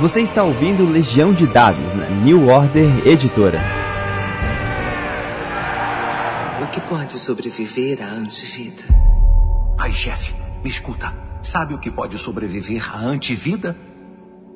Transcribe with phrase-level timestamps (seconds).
[0.00, 3.60] Você está ouvindo Legião de Dados na New Order Editora.
[6.62, 8.82] O que pode sobreviver à antivida?
[9.78, 10.34] Ai, chefe,
[10.64, 11.14] me escuta.
[11.42, 13.76] Sabe o que pode sobreviver à antivida?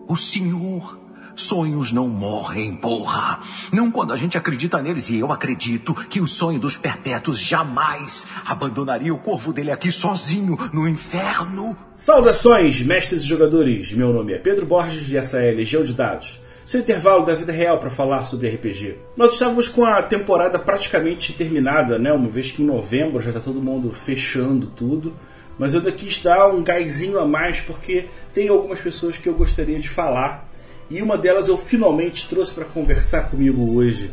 [0.08, 0.98] O senhor.
[1.36, 3.40] Sonhos não morrem, porra.
[3.70, 5.10] Não quando a gente acredita neles.
[5.10, 10.56] E eu acredito que o sonho dos perpétuos jamais abandonaria o corvo dele aqui sozinho
[10.72, 11.76] no inferno.
[11.92, 13.92] Saudações, mestres e jogadores.
[13.92, 16.40] Meu nome é Pedro Borges e essa é Legião de Dados.
[16.64, 18.96] Seu intervalo da vida real para falar sobre RPG.
[19.14, 22.12] Nós estávamos com a temporada praticamente terminada, né?
[22.12, 25.14] Uma vez que em novembro já está todo mundo fechando tudo.
[25.58, 29.78] Mas eu daqui dar um gásinho a mais porque tem algumas pessoas que eu gostaria
[29.78, 30.46] de falar
[30.90, 34.10] e uma delas eu finalmente trouxe para conversar comigo hoje.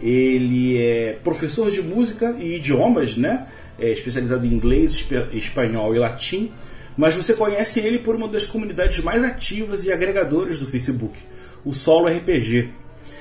[0.00, 3.46] Ele é professor de música e idiomas, né?
[3.78, 6.52] É especializado em inglês, espanhol e latim.
[6.96, 11.18] Mas você conhece ele por uma das comunidades mais ativas e agregadoras do Facebook,
[11.64, 12.70] o Solo RPG.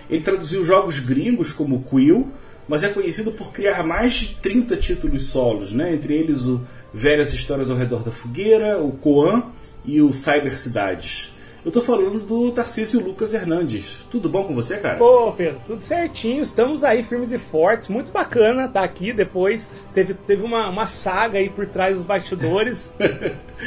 [0.09, 2.31] Ele traduziu jogos gringos como Quill,
[2.67, 5.93] mas é conhecido por criar mais de 30 títulos solos, né?
[5.93, 6.61] entre eles o
[6.93, 9.43] Velhas Histórias ao Redor da Fogueira, o Coan
[9.85, 11.32] e o Cyber Cidades.
[11.65, 14.05] Eu tô falando do Tarcísio Lucas Hernandes.
[14.11, 14.97] Tudo bom com você, cara?
[14.97, 16.43] Pô, Pedro, tudo certinho.
[16.43, 17.87] Estamos aí firmes e fortes.
[17.87, 19.13] Muito bacana estar tá aqui.
[19.13, 22.93] Depois teve, teve uma, uma saga aí por trás dos bastidores.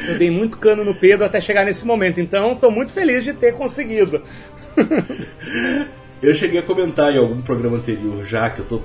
[0.09, 2.21] Eu dei muito cano no Pedro até chegar nesse momento.
[2.21, 4.23] Então, tô muito feliz de ter conseguido.
[6.23, 8.83] eu cheguei a comentar em algum programa anterior já que eu tô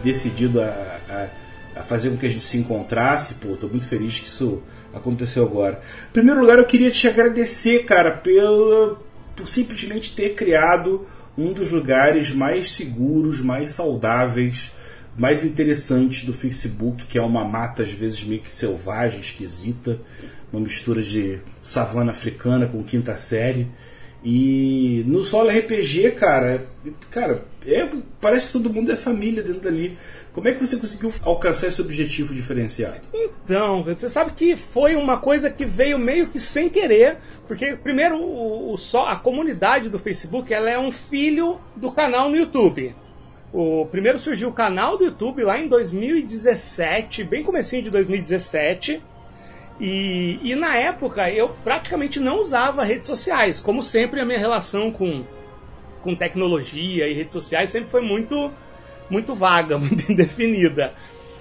[0.00, 3.34] decidido a, a, a fazer com que a gente se encontrasse.
[3.34, 4.62] Pô, tô muito feliz que isso
[4.94, 5.80] aconteceu agora.
[6.10, 8.98] Em primeiro lugar, eu queria te agradecer, cara, pela,
[9.34, 11.06] por simplesmente ter criado
[11.36, 14.72] um dos lugares mais seguros, mais saudáveis,
[15.16, 20.00] mais interessantes do Facebook, que é uma mata às vezes meio que selvagem, esquisita,
[20.52, 23.68] uma mistura de savana africana com quinta série.
[24.24, 26.66] E no solo RPG, cara,
[27.10, 27.86] cara, é,
[28.22, 29.98] parece que todo mundo é família dentro dali.
[30.32, 33.02] Como é que você conseguiu alcançar esse objetivo diferenciado?
[33.12, 38.16] Então, você sabe que foi uma coisa que veio meio que sem querer, porque primeiro
[38.16, 42.96] o, o só a comunidade do Facebook ela é um filho do canal no YouTube.
[43.52, 49.02] O primeiro surgiu o canal do YouTube lá em 2017, bem comecinho de 2017.
[49.80, 53.60] E, e na época eu praticamente não usava redes sociais.
[53.60, 55.24] Como sempre, a minha relação com,
[56.00, 58.52] com tecnologia e redes sociais sempre foi muito,
[59.10, 60.94] muito vaga, muito indefinida.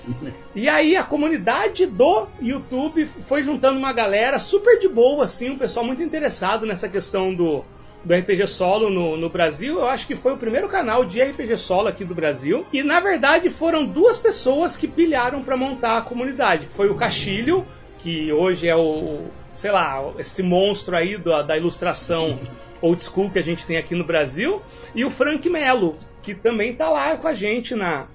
[0.54, 5.58] E aí a comunidade do YouTube foi juntando uma galera super de boa, assim, um
[5.58, 7.64] pessoal muito interessado nessa questão do,
[8.04, 9.80] do RPG solo no, no Brasil.
[9.80, 12.66] Eu acho que foi o primeiro canal de RPG solo aqui do Brasil.
[12.72, 16.68] E na verdade foram duas pessoas que pilharam para montar a comunidade.
[16.70, 17.66] Foi o Cachilho
[18.04, 19.22] que hoje é o,
[19.56, 22.38] sei lá, esse monstro aí da, da ilustração
[22.82, 24.62] old school que a gente tem aqui no Brasil,
[24.94, 28.08] e o Frank Mello, que também está lá com a gente na,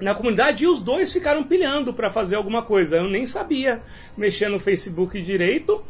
[0.00, 2.96] na comunidade, e os dois ficaram pilhando para fazer alguma coisa.
[2.96, 3.82] Eu nem sabia
[4.16, 5.84] mexer no Facebook direito.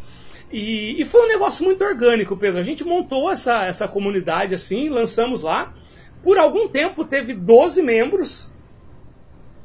[0.52, 2.58] E, e, foi um negócio muito orgânico, Pedro.
[2.60, 5.72] A gente montou essa, essa comunidade assim, lançamos lá.
[6.20, 8.50] Por algum tempo teve 12 membros.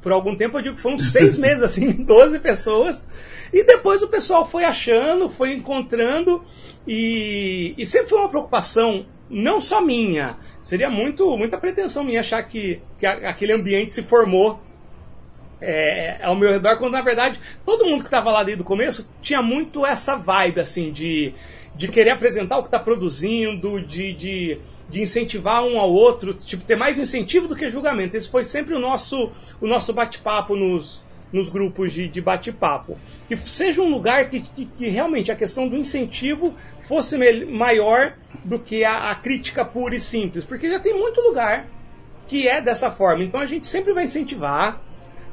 [0.01, 3.07] Por algum tempo eu digo que foram seis meses assim, 12 pessoas.
[3.51, 6.43] E depois o pessoal foi achando, foi encontrando,
[6.87, 12.43] e, e sempre foi uma preocupação, não só minha, seria muito muita pretensão minha achar
[12.43, 14.59] que, que aquele ambiente se formou
[15.61, 19.13] é, ao meu redor, quando na verdade todo mundo que estava lá desde o começo
[19.21, 21.33] tinha muito essa vibe assim de,
[21.75, 24.59] de querer apresentar o que está produzindo, de, de,
[24.89, 28.17] de, incentivar um ao outro, tipo, ter mais incentivo do que julgamento.
[28.17, 32.97] Esse foi sempre o nosso, o nosso bate-papo nos, nos grupos de, de bate-papo.
[33.29, 38.59] Que seja um lugar que, que, que, realmente a questão do incentivo fosse maior do
[38.59, 40.43] que a, a, crítica pura e simples.
[40.43, 41.67] Porque já tem muito lugar
[42.27, 43.23] que é dessa forma.
[43.23, 44.81] Então a gente sempre vai incentivar.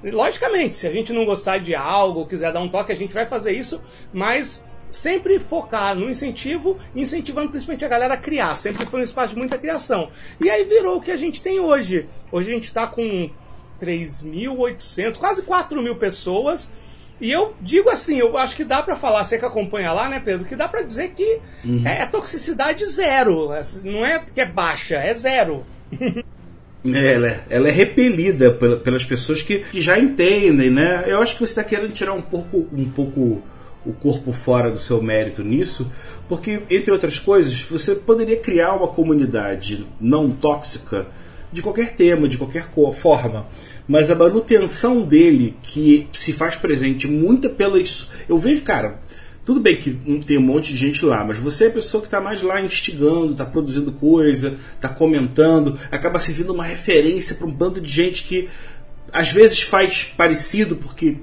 [0.04, 3.24] Logicamente, se a gente não gostar de algo, quiser dar um toque, a gente vai
[3.24, 8.54] fazer isso, mas sempre focar no incentivo, incentivando principalmente a galera a criar.
[8.56, 10.10] Sempre foi um espaço de muita criação.
[10.40, 12.06] E aí virou o que a gente tem hoje.
[12.30, 13.30] Hoje a gente está com
[13.80, 16.70] 3.800, quase 4 mil pessoas.
[17.20, 20.20] E eu digo assim, eu acho que dá para falar, você que acompanha lá, né,
[20.22, 21.82] Pedro, que dá para dizer que uhum.
[21.86, 23.50] é, é, toxicidade zero.
[23.82, 25.64] Não é que é baixa, é zero.
[26.84, 31.04] É, ela, é, ela é repelida pelas pessoas que, que já entendem, né?
[31.08, 33.42] Eu acho que você está querendo tirar um pouco, um pouco
[33.84, 35.90] o corpo fora do seu mérito nisso,
[36.28, 41.06] porque, entre outras coisas, você poderia criar uma comunidade não tóxica
[41.56, 43.46] de qualquer tema, de qualquer forma.
[43.88, 48.10] Mas a manutenção dele, que se faz presente muito pelas.
[48.28, 49.00] Eu vejo, cara,
[49.44, 49.90] tudo bem que
[50.26, 52.60] tem um monte de gente lá, mas você é a pessoa que está mais lá
[52.60, 58.24] instigando, está produzindo coisa, está comentando, acaba servindo uma referência para um bando de gente
[58.24, 58.48] que
[59.12, 61.16] às vezes faz parecido porque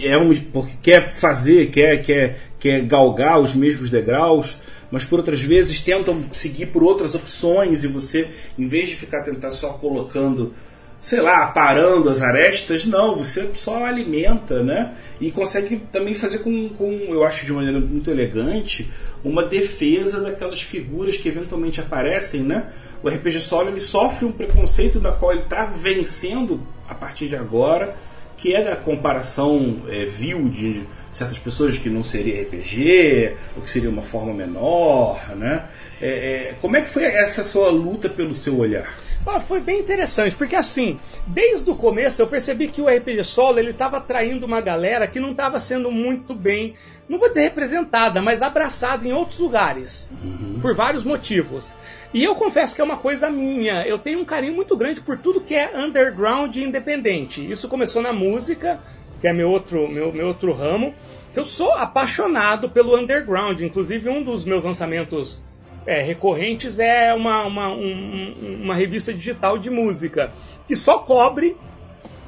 [0.00, 4.58] é um, porque quer fazer, quer, quer, quer galgar os mesmos degraus,
[4.92, 8.28] mas por outras vezes tentam seguir por outras opções e você,
[8.58, 10.54] em vez de ficar tentar só colocando,
[11.00, 14.94] sei lá, parando as arestas, não, você só alimenta, né?
[15.18, 18.90] E consegue também fazer com, com eu acho de maneira muito elegante,
[19.24, 22.66] uma defesa daquelas figuras que eventualmente aparecem, né?
[23.02, 27.34] O RPG solo ele sofre um preconceito na qual ele está vencendo a partir de
[27.34, 27.96] agora
[28.42, 33.70] que é da comparação é, vil de certas pessoas que não seria RPG, ou que
[33.70, 35.66] seria uma forma menor, né?
[36.00, 38.92] É, é, como é que foi essa sua luta pelo seu olhar?
[39.24, 43.60] Ah, foi bem interessante, porque assim, desde o começo eu percebi que o RPG solo
[43.60, 46.74] ele estava atraindo uma galera que não estava sendo muito bem,
[47.08, 50.58] não vou dizer representada, mas abraçada em outros lugares, uhum.
[50.60, 51.74] por vários motivos.
[52.14, 53.86] E eu confesso que é uma coisa minha.
[53.86, 57.50] Eu tenho um carinho muito grande por tudo que é underground e independente.
[57.50, 58.80] Isso começou na música,
[59.18, 60.94] que é meu outro, meu, meu outro ramo.
[61.34, 63.62] Eu sou apaixonado pelo underground.
[63.62, 65.42] Inclusive, um dos meus lançamentos
[65.86, 70.32] é, recorrentes é uma, uma, um, uma revista digital de música
[70.68, 71.56] que só cobre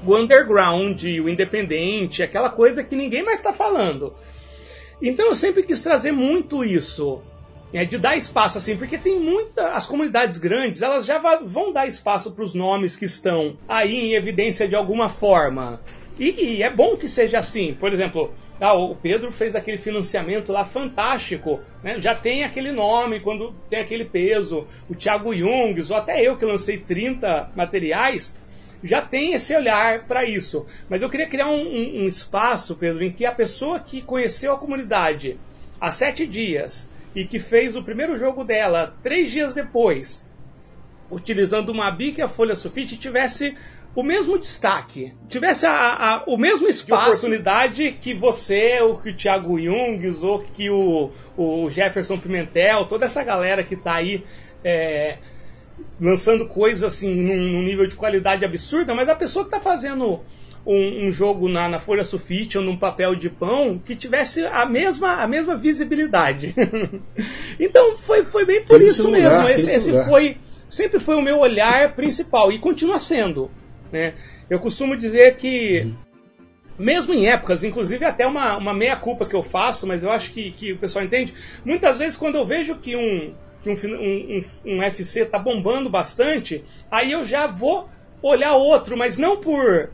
[0.06, 4.14] o underground, o independente, aquela coisa que ninguém mais está falando.
[5.00, 7.22] Então eu sempre quis trazer muito isso
[7.74, 9.70] é, de dar espaço assim, porque tem muita.
[9.70, 14.14] As comunidades grandes, elas já vão dar espaço para os nomes que estão aí em
[14.14, 15.80] evidência de alguma forma.
[16.16, 17.74] E, e é bom que seja assim.
[17.74, 21.98] Por exemplo, ah, o Pedro fez aquele financiamento lá fantástico, né?
[21.98, 24.68] já tem aquele nome quando tem aquele peso.
[24.88, 28.38] O Thiago Jungs, ou até eu que lancei 30 materiais,
[28.84, 30.64] já tem esse olhar para isso.
[30.88, 34.52] Mas eu queria criar um, um, um espaço, Pedro, em que a pessoa que conheceu
[34.52, 35.36] a comunidade
[35.80, 40.26] há sete dias e que fez o primeiro jogo dela três dias depois,
[41.10, 43.56] utilizando uma BIC e a folha sulfite, tivesse
[43.94, 49.16] o mesmo destaque, tivesse a, a, o mesmo espaço, oportunidade que você, ou que o
[49.16, 54.24] Thiago Jungs, ou que o, o Jefferson Pimentel, toda essa galera que está aí
[54.64, 55.18] é,
[56.00, 60.20] lançando coisas assim num, num, nível de qualidade absurda, mas a pessoa que está fazendo
[60.66, 64.64] um, um, jogo na, na folha sulfite ou num papel de pão que tivesse a
[64.64, 66.54] mesma, a mesma visibilidade.
[67.60, 69.36] então foi, foi bem por tem isso mesmo.
[69.36, 70.38] Lugar, esse, esse foi
[70.68, 73.50] sempre foi o meu olhar principal e continua sendo.
[73.92, 74.14] Né?
[74.48, 75.92] Eu costumo dizer que
[76.78, 80.32] mesmo em épocas, inclusive até uma, uma meia culpa que eu faço, mas eu acho
[80.32, 81.34] que, que o pessoal entende.
[81.64, 85.88] Muitas vezes quando eu vejo que um, que um, um, um, um FC está bombando
[85.88, 87.88] bastante, aí eu já vou
[88.22, 89.90] olhar outro, mas não por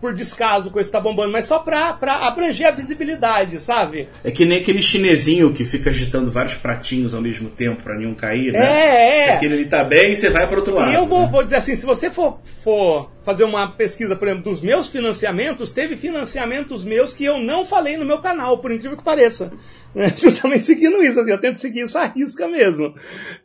[0.00, 4.08] por descaso com esse tá bombando, mas só pra, pra abranger a visibilidade, sabe?
[4.22, 8.14] É que nem aquele chinesinho que fica agitando vários pratinhos ao mesmo tempo pra nenhum
[8.14, 8.58] cair, né?
[8.58, 9.24] É, é.
[9.24, 10.92] Se aquele ali tá bem, você vai pro outro lado.
[10.92, 11.28] E eu vou, né?
[11.30, 15.72] vou dizer assim, se você for, for fazer uma pesquisa, por exemplo, dos meus financiamentos,
[15.72, 19.52] teve financiamentos meus que eu não falei no meu canal, por incrível que pareça.
[19.94, 20.12] Né?
[20.16, 22.94] Justamente seguindo isso, assim, eu tento seguir isso à risca mesmo.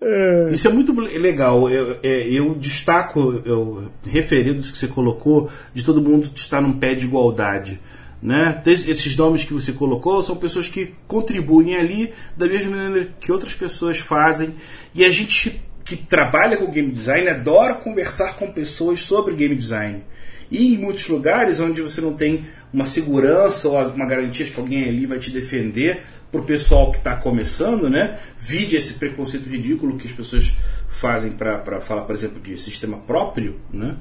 [0.01, 0.49] É...
[0.51, 1.69] Isso é muito legal.
[1.69, 6.93] Eu, é, eu destaco, eu, referidos que você colocou, de todo mundo estar num pé
[6.93, 7.79] de igualdade.
[8.21, 8.61] Né?
[8.65, 13.53] Esses nomes que você colocou são pessoas que contribuem ali da mesma maneira que outras
[13.53, 14.55] pessoas fazem.
[14.95, 20.03] E a gente que trabalha com game design adora conversar com pessoas sobre game design.
[20.49, 24.59] E em muitos lugares onde você não tem uma segurança ou uma garantia de que
[24.59, 28.17] alguém ali vai te defender, para o pessoal que está começando, né?
[28.39, 30.55] Vide esse preconceito ridículo que as pessoas
[30.89, 33.97] fazem para falar, por exemplo, de sistema próprio, né?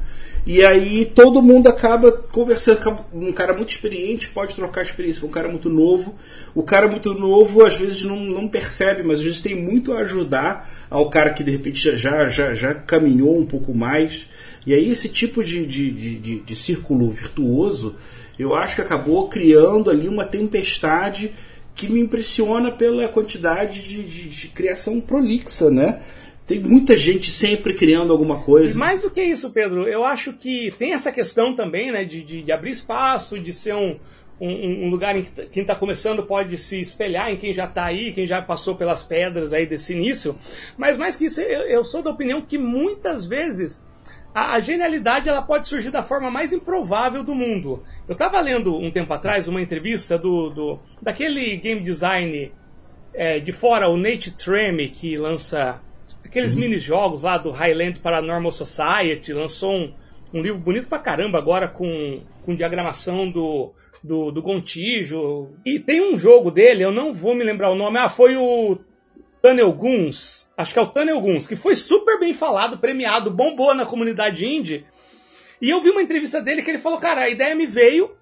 [0.46, 3.04] E aí todo mundo acaba conversando.
[3.12, 6.14] Um cara muito experiente pode trocar experiência com um cara muito novo.
[6.54, 9.98] O cara muito novo às vezes não, não percebe, mas às vezes tem muito a
[9.98, 14.26] ajudar ao cara que de repente já, já, já caminhou um pouco mais.
[14.66, 17.94] E aí esse tipo de, de, de, de, de círculo virtuoso,
[18.38, 21.32] eu acho que acabou criando ali uma tempestade
[21.74, 26.02] que me impressiona pela quantidade de, de, de criação prolixa, né?
[26.46, 28.78] Tem muita gente sempre criando alguma coisa.
[28.78, 32.42] Mais do que isso, Pedro, eu acho que tem essa questão também, né, de, de,
[32.42, 33.96] de abrir espaço, de ser um,
[34.40, 37.84] um, um lugar em que quem está começando pode se espelhar em quem já está
[37.84, 40.36] aí, quem já passou pelas pedras aí desse início.
[40.76, 43.84] Mas mais que isso, eu, eu sou da opinião que muitas vezes
[44.34, 47.82] a, a, genialidade ela pode surgir da forma mais improvável do mundo.
[48.08, 52.52] Eu estava lendo um tempo atrás uma entrevista do, do daquele game design
[53.14, 55.80] é, de fora, o Nate Treme, que lança
[56.24, 56.60] aqueles uhum.
[56.60, 59.92] mini-jogos lá do Highland Paranormal Society, lançou um,
[60.32, 63.72] um livro bonito pra caramba agora com, com diagramação do,
[64.02, 65.50] do, do Contígio.
[65.64, 68.78] E tem um jogo dele, eu não vou me lembrar o nome, ah, foi o
[69.42, 73.74] Tunnel Guns, acho que é o Tunnel Guns, que foi super bem falado, premiado, bombou
[73.74, 74.86] na comunidade indie.
[75.60, 78.12] E eu vi uma entrevista dele que ele falou, cara, a ideia me veio,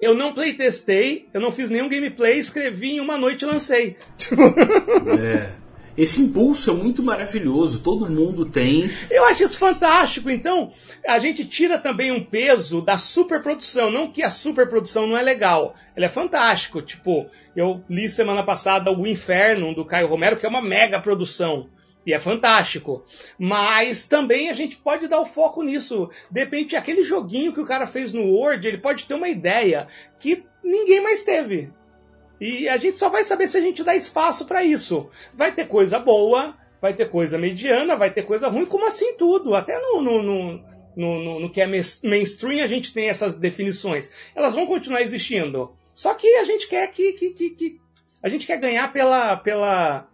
[0.00, 3.96] eu não playtestei, eu não fiz nenhum gameplay, escrevi em uma noite e lancei.
[5.20, 5.67] É.
[5.98, 8.88] Esse impulso é muito maravilhoso, todo mundo tem.
[9.10, 10.30] Eu acho isso fantástico.
[10.30, 10.70] Então,
[11.04, 13.90] a gente tira também um peso da superprodução.
[13.90, 16.80] Não que a superprodução não é legal, ela é fantástico.
[16.80, 17.26] Tipo,
[17.56, 21.68] eu li semana passada o Inferno do Caio Romero, que é uma mega produção.
[22.06, 23.04] E é fantástico.
[23.36, 26.08] Mas também a gente pode dar o foco nisso.
[26.30, 29.88] De repente, aquele joguinho que o cara fez no Word, ele pode ter uma ideia
[30.20, 31.72] que ninguém mais teve.
[32.40, 35.10] E a gente só vai saber se a gente dá espaço para isso.
[35.34, 39.54] Vai ter coisa boa, vai ter coisa mediana, vai ter coisa ruim, como assim tudo.
[39.54, 40.60] Até no, no, no,
[40.96, 44.12] no, no que é mainstream a gente tem essas definições.
[44.34, 45.72] Elas vão continuar existindo.
[45.94, 47.80] Só que a gente quer que, que, que, que
[48.22, 50.08] a gente quer ganhar pela, pela,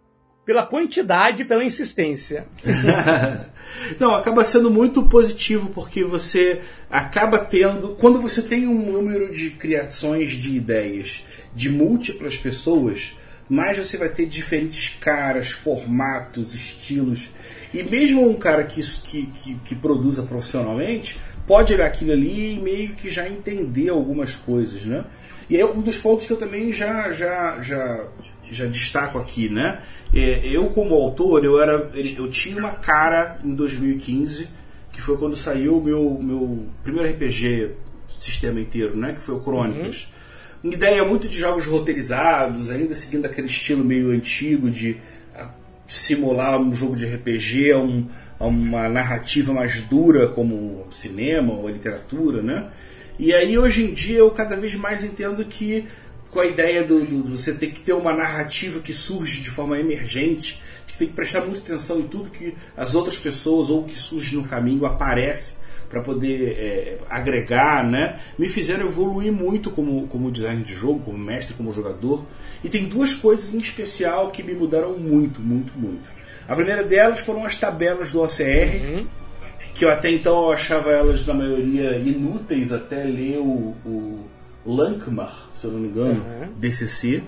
[0.45, 2.47] pela quantidade, pela insistência.
[3.99, 9.51] Não, acaba sendo muito positivo porque você acaba tendo, quando você tem um número de
[9.51, 11.23] criações de ideias
[11.55, 13.15] de múltiplas pessoas,
[13.49, 17.29] mais você vai ter diferentes caras, formatos, estilos.
[17.73, 22.59] E mesmo um cara que, que, que, que produza profissionalmente pode olhar aquilo ali e
[22.59, 25.05] meio que já entender algumas coisas, né?
[25.49, 28.07] E é um dos pontos que eu também já, já, já,
[28.49, 29.79] já destaco aqui, né?
[30.13, 34.49] É, eu como autor, eu era, eu tinha uma cara em 2015
[34.91, 37.71] que foi quando saiu o meu, meu primeiro RPG
[38.19, 39.13] sistema inteiro, né?
[39.13, 40.07] Que foi o Crônicas.
[40.09, 40.24] Uhum
[40.73, 44.97] ideia muito de jogos roteirizados, ainda seguindo aquele estilo meio antigo de
[45.33, 45.49] ah,
[45.87, 48.07] simular um jogo de RPG a, um,
[48.39, 52.69] uma narrativa mais dura como cinema ou literatura, né?
[53.17, 55.85] E aí hoje em dia eu cada vez mais entendo que
[56.29, 59.79] com a ideia do, do, você ter que ter uma narrativa que surge de forma
[59.79, 63.95] emergente, que tem que prestar muita atenção em tudo que as outras pessoas ou que
[63.95, 65.53] surge no caminho aparece
[65.89, 68.19] para poder é, agregar, né?
[68.37, 72.25] Me fizeram evoluir muito como, como designer de jogo, como mestre, como jogador.
[72.63, 76.09] E tem duas coisas em especial que me mudaram muito, muito, muito.
[76.47, 79.07] A primeira delas foram as tabelas do OCR, uhum.
[79.73, 84.25] que eu até então eu achava elas, na maioria, inúteis até ler o, o
[84.65, 86.51] Lankmar, se eu não me engano, uhum.
[86.57, 87.23] DCC,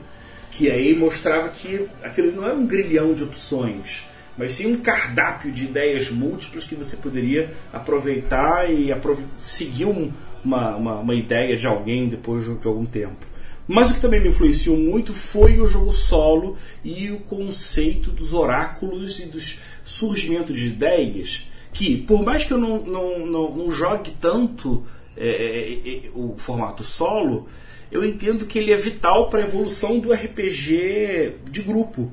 [0.52, 4.06] que aí mostrava que aquilo não era um grilhão de opções
[4.38, 10.12] mas sim um cardápio de ideias múltiplas que você poderia aproveitar e aprov seguir um,
[10.44, 13.26] uma, uma, uma, ideia de alguém depois de, de algum tempo.
[13.68, 18.32] Mas o que também me influenciou muito foi o jogo solo e o conceito dos
[18.32, 23.72] oráculos e dos surgimentos de ideias que, por mais que eu não, não, não, não
[23.72, 27.48] jogue tanto é, é, é, o formato solo,
[27.92, 32.12] eu entendo que ele é vital para a evolução do RPG de grupo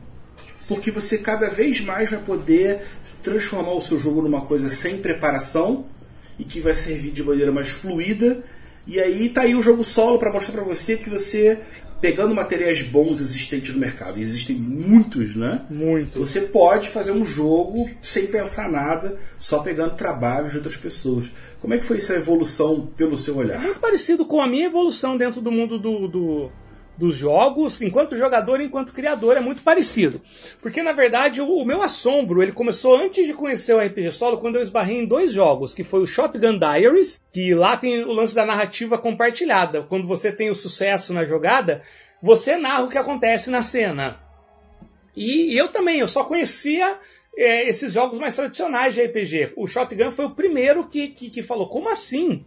[0.68, 2.82] porque você cada vez mais vai poder
[3.22, 5.86] transformar o seu jogo numa coisa sem preparação
[6.38, 8.42] e que vai servir de maneira mais fluida.
[8.86, 11.58] E aí tá aí o jogo solo para mostrar para você que você
[12.00, 15.64] pegando materiais bons existentes no mercado, existem muitos, né?
[15.70, 16.28] Muitos.
[16.28, 21.32] Você pode fazer um jogo sem pensar nada, só pegando trabalhos de outras pessoas.
[21.60, 23.56] Como é que foi essa evolução pelo seu olhar?
[23.56, 26.52] É muito parecido com a minha evolução dentro do mundo do, do
[26.96, 30.20] dos jogos, enquanto jogador e enquanto criador, é muito parecido.
[30.60, 34.38] Porque, na verdade, o, o, meu assombro, ele começou antes de conhecer o RPG Solo,
[34.38, 38.12] quando eu esbarrei em dois jogos, que foi o Shotgun Diaries, que lá tem o
[38.12, 39.82] lance da narrativa compartilhada.
[39.82, 41.82] Quando você tem o sucesso na jogada,
[42.22, 44.20] você narra o que acontece na cena.
[45.16, 46.98] E, e eu também, eu só conhecia
[47.36, 49.52] é, esses jogos mais tradicionais de RPG.
[49.56, 52.44] O Shotgun foi o primeiro que, que, que falou, como assim?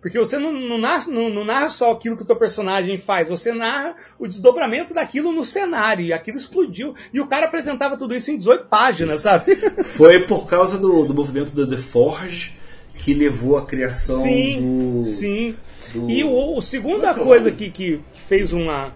[0.00, 3.28] Porque você não, não, narra, não, não, narra só aquilo que o teu personagem faz,
[3.28, 6.06] você narra o desdobramento daquilo no cenário.
[6.06, 6.94] E aquilo explodiu.
[7.12, 9.24] E o cara apresentava tudo isso em 18 páginas, isso.
[9.24, 9.56] sabe?
[9.84, 12.56] Foi por causa do, do movimento da The Forge
[12.94, 15.04] que levou à criação sim, do.
[15.04, 15.56] Sim.
[15.92, 16.08] Do...
[16.08, 18.94] E o, o segunda coisa que, que, que fez uma,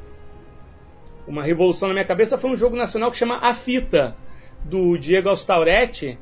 [1.26, 4.16] uma revolução na minha cabeça foi um jogo nacional que chama A Fita,
[4.64, 6.18] do Diego Alstauretti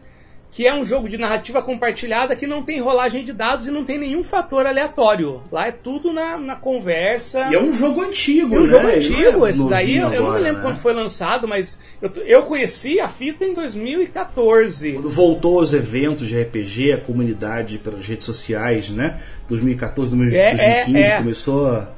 [0.52, 3.84] que é um jogo de narrativa compartilhada que não tem rolagem de dados e não
[3.84, 5.42] tem nenhum fator aleatório.
[5.50, 7.48] Lá é tudo na, na conversa.
[7.50, 8.66] E é um jogo antigo, é um né?
[8.66, 9.98] jogo antigo, é esse daí.
[9.98, 10.68] Agora, eu não me lembro né?
[10.68, 14.92] quando foi lançado, mas eu, eu conheci a fita em 2014.
[14.92, 19.18] Quando voltou aos eventos de RPG, a comunidade pelas redes sociais, né?
[19.48, 21.16] 2014, 2015 é, é, é.
[21.16, 21.88] começou a,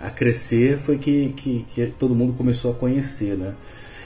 [0.00, 3.54] a crescer, foi que, que, que todo mundo começou a conhecer, né?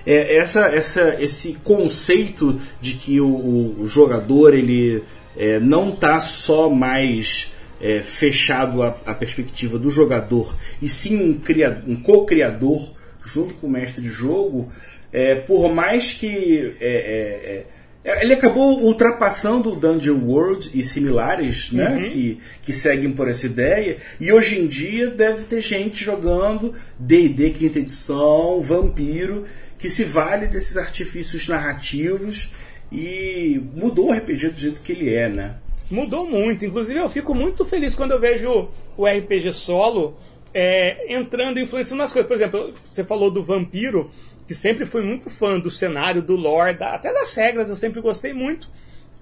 [0.06, 5.02] É, essa, essa, esse conceito de que o, o jogador ele
[5.37, 11.96] é, não está só mais é, fechado à, perspectiva do jogador, e sim um, um
[11.96, 12.92] co-criador
[13.25, 14.70] junto com o mestre de jogo,
[15.12, 17.66] é, por mais que é, é,
[18.04, 22.02] ele acabou ultrapassando o Dungeon World e similares, né, uhum.
[22.04, 27.50] que, que seguem por essa ideia, e hoje em dia deve ter gente jogando D&D
[27.50, 29.44] quinta edição, Vampiro,
[29.78, 32.50] que se vale desses artifícios narrativos
[32.92, 35.54] e mudou o RPG do jeito que ele é, né?
[35.90, 36.64] Mudou muito.
[36.64, 40.16] Inclusive, eu fico muito feliz quando eu vejo o RPG solo
[40.52, 42.28] é, entrando, influenciando nas coisas.
[42.28, 44.11] Por exemplo, você falou do Vampiro,
[44.46, 48.00] que sempre fui muito fã do cenário, do lore, da, até das regras, eu sempre
[48.00, 48.68] gostei muito.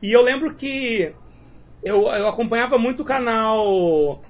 [0.01, 1.13] E eu lembro que
[1.83, 4.23] eu, eu acompanhava muito o canal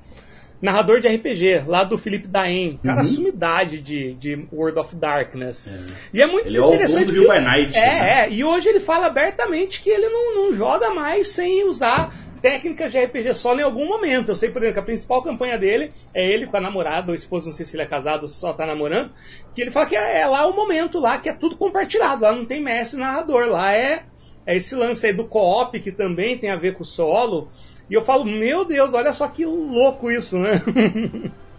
[0.63, 2.79] narrador de RPG, lá do Felipe Daen.
[2.85, 3.05] Cara, uhum.
[3.05, 5.67] sumidade de, de World of Darkness.
[5.67, 5.79] É.
[6.15, 7.11] E é muito ele interessante.
[7.11, 7.77] Ele é o Rio by Night.
[7.77, 8.21] É, né?
[8.21, 12.91] é, e hoje ele fala abertamente que ele não, não joga mais sem usar técnicas
[12.91, 14.31] de RPG solo em algum momento.
[14.31, 17.15] Eu sei, por exemplo, que a principal campanha dele é ele com a namorada, ou
[17.15, 19.15] esposa, não sei se ele é casado ou só tá namorando,
[19.55, 22.33] que ele fala que é, é lá o momento lá, que é tudo compartilhado, lá
[22.33, 24.03] não tem mestre narrador, lá é,
[24.45, 27.49] é esse lance aí do co-op, que também tem a ver com o solo,
[27.89, 30.61] e eu falo, meu Deus, olha só que louco isso, né?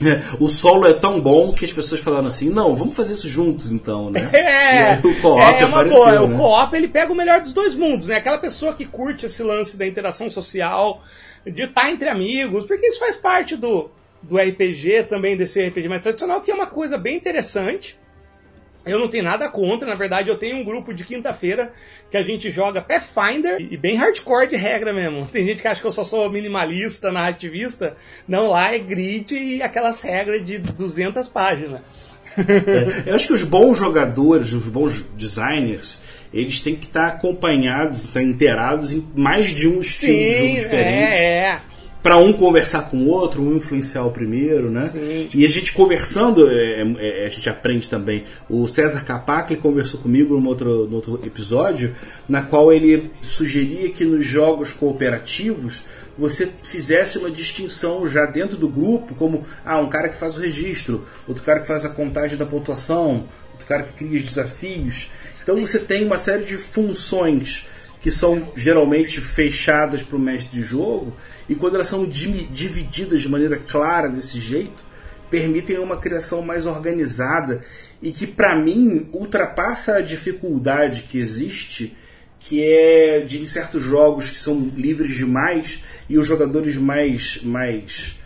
[0.00, 3.28] É, o solo é tão bom que as pessoas falaram assim, não, vamos fazer isso
[3.28, 4.30] juntos então, né?
[4.38, 6.28] É, o co-op é uma apareceu, boa.
[6.28, 6.34] Né?
[6.34, 8.16] O co-op ele pega o melhor dos dois mundos, né?
[8.16, 11.02] Aquela pessoa que curte esse lance da interação social,
[11.44, 13.90] de estar entre amigos, porque isso faz parte do,
[14.22, 17.98] do RPG também, desse RPG mais tradicional, que é uma coisa bem interessante.
[18.88, 21.72] Eu não tenho nada contra, na verdade eu tenho um grupo de quinta-feira
[22.10, 25.26] que a gente joga Pathfinder e bem hardcore de regra mesmo.
[25.26, 27.96] Tem gente que acha que eu só sou minimalista, narrativista.
[28.26, 31.80] Não, lá é grid e aquelas regras de 200 páginas.
[32.36, 35.98] É, eu acho que os bons jogadores, os bons designers,
[36.32, 40.54] eles têm que estar acompanhados, estar inteirados em mais de um estilo Sim, de jogo
[40.62, 41.14] diferente.
[41.14, 41.60] É, é
[42.02, 44.82] para um conversar com o outro, um influenciar o primeiro, né?
[44.82, 45.28] Sim.
[45.34, 48.24] E a gente conversando, é, é, a gente aprende também.
[48.48, 51.94] O César Capac conversou comigo no outro, no outro episódio,
[52.28, 55.84] na qual ele sugeria que nos jogos cooperativos
[56.16, 60.40] você fizesse uma distinção já dentro do grupo, como ah, um cara que faz o
[60.40, 65.08] registro, outro cara que faz a contagem da pontuação, outro cara que cria os desafios.
[65.42, 67.66] Então você tem uma série de funções
[68.00, 71.14] que são geralmente fechadas para o mestre de jogo,
[71.48, 74.84] e quando elas são divididas de maneira clara desse jeito,
[75.30, 77.60] permitem uma criação mais organizada
[78.02, 81.96] e que, para mim, ultrapassa a dificuldade que existe,
[82.38, 88.16] que é de certos jogos que são livres demais e os jogadores mais, mais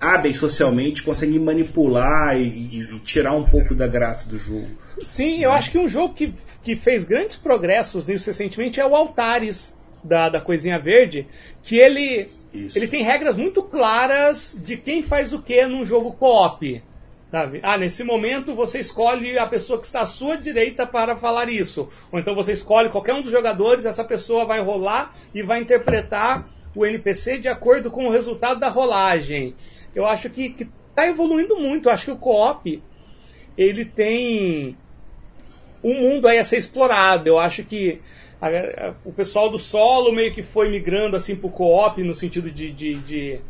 [0.00, 4.68] hábeis socialmente conseguem manipular e, e, e, tirar um pouco da graça do jogo.
[5.04, 8.96] Sim, eu acho que um jogo que, que fez grandes progressos nisso recentemente é o
[8.96, 11.26] Altares, da, da Coisinha Verde,
[11.62, 16.82] que ele, ele tem regras muito claras de quem faz o que num jogo co-op.
[17.28, 17.60] Sabe?
[17.62, 21.88] Ah, nesse momento você escolhe a pessoa que está à sua direita para falar isso.
[22.10, 26.48] Ou então você escolhe qualquer um dos jogadores, essa pessoa vai rolar e vai interpretar
[26.74, 29.54] o NPC de acordo com o resultado da rolagem
[29.94, 30.54] eu acho que
[30.90, 31.88] está evoluindo muito.
[31.88, 32.82] Eu acho que o co-op
[33.56, 34.76] ele tem
[35.82, 37.28] um mundo aí a ser explorado.
[37.28, 38.00] Eu acho que
[38.40, 42.14] a, a, o pessoal do solo meio que foi migrando assim para o co-op no
[42.14, 43.40] sentido de, de, de,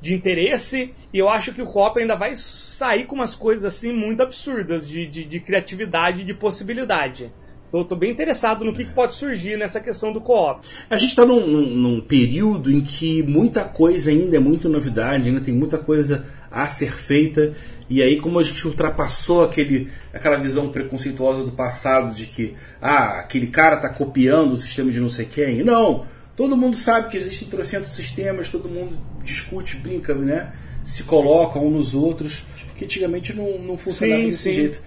[0.00, 0.94] de, interesse.
[1.12, 4.86] E eu acho que o co-op ainda vai sair com umas coisas assim muito absurdas
[4.86, 7.32] de, de, de criatividade e de possibilidade.
[7.74, 10.66] Estou bem interessado no que, que, pode surgir nessa questão do co-op.
[10.88, 15.28] A gente está num, num, num, período em que muita coisa ainda é muito novidade,
[15.28, 17.54] ainda tem muita coisa a ser feita.
[17.88, 23.20] E aí, como a gente ultrapassou aquele, aquela visão preconceituosa do passado de que ah,
[23.20, 25.62] aquele cara está copiando o sistema de não sei quem.
[25.62, 26.04] Não!
[26.36, 30.52] Todo mundo sabe que existem trocentos sistemas, todo mundo discute, brinca, né?
[30.84, 32.44] Se coloca um nos outros,
[32.76, 34.52] que antigamente não, não funcionava sim, desse sim.
[34.52, 34.82] jeito.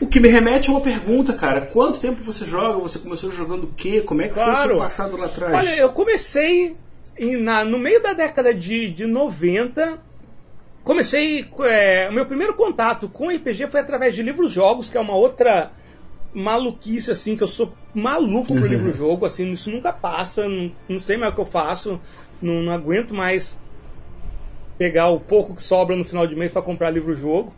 [0.00, 1.60] O que me remete a uma pergunta, cara.
[1.60, 2.80] Quanto tempo você joga?
[2.80, 4.00] Você começou jogando o quê?
[4.00, 4.52] Como é que claro.
[4.52, 5.54] foi o seu passado lá atrás?
[5.54, 6.74] Olha, eu comecei
[7.18, 9.98] em, na, no meio da década de, de 90.
[10.86, 11.44] Comecei.
[11.64, 15.72] É, o meu primeiro contato com RPG foi através de livros-jogos, que é uma outra
[16.32, 21.16] maluquice, assim, que eu sou maluco por livro-jogo, assim, isso nunca passa, não, não, sei
[21.16, 22.00] mais o que eu faço,
[22.40, 23.60] não, não aguento mais
[24.78, 27.52] pegar o pouco que sobra no final de mês para comprar livro-jogo.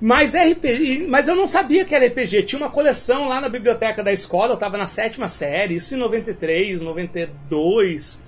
[0.00, 2.44] Mas RPG, mas eu não sabia que era RPG.
[2.44, 5.98] Tinha uma coleção lá na biblioteca da escola, eu estava na sétima série, isso em
[5.98, 8.22] 93, 92.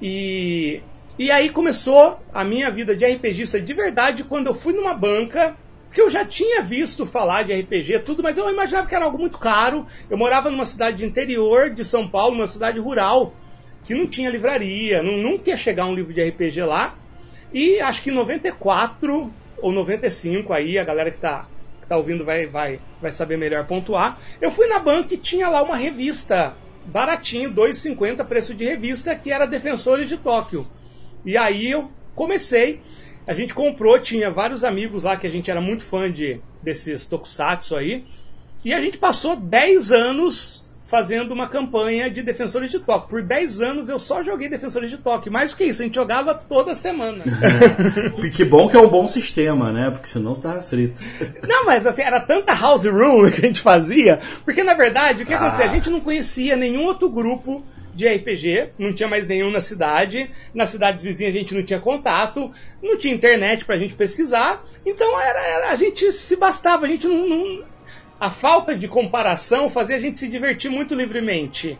[0.00, 0.80] E
[1.18, 5.56] e aí começou a minha vida de RPGista de verdade quando eu fui numa banca
[5.92, 9.18] que eu já tinha visto falar de RPG, tudo, mas eu imaginava que era algo
[9.18, 9.86] muito caro.
[10.08, 13.34] Eu morava numa cidade de interior de São Paulo, uma cidade rural.
[13.84, 16.96] que não tinha livraria, não, nunca ia chegar um livro de RPG lá.
[17.52, 21.46] E acho que em 94 ou 95 aí, a galera que tá,
[21.80, 24.18] que tá ouvindo vai, vai, vai saber melhor pontuar.
[24.40, 26.54] Eu fui na banca e tinha lá uma revista
[26.86, 30.66] baratinho, 2,50 preço de revista, que era Defensores de Tóquio.
[31.24, 32.80] E aí eu comecei,
[33.26, 37.06] a gente comprou, tinha vários amigos lá que a gente era muito fã de desses
[37.06, 38.04] tokusatsu aí.
[38.64, 43.08] E a gente passou 10 anos fazendo uma campanha de Defensores de Tóquio.
[43.08, 45.32] Por 10 anos eu só joguei Defensores de Tóquio.
[45.32, 47.24] Mais do que isso, a gente jogava toda semana.
[48.30, 49.90] que bom que é um bom sistema, né?
[49.90, 51.02] Porque senão você tava frito.
[51.48, 54.20] Não, mas assim, era tanta house rule que a gente fazia.
[54.44, 55.38] Porque na verdade, o que ah.
[55.38, 55.64] acontecia?
[55.64, 60.30] A gente não conhecia nenhum outro grupo de RPG, não tinha mais nenhum na cidade,
[60.54, 62.50] nas cidades vizinhas a gente não tinha contato,
[62.82, 67.06] não tinha internet pra gente pesquisar, então era, era a gente se bastava, a gente
[67.06, 67.64] não, não,
[68.18, 71.78] a falta de comparação fazia a gente se divertir muito livremente.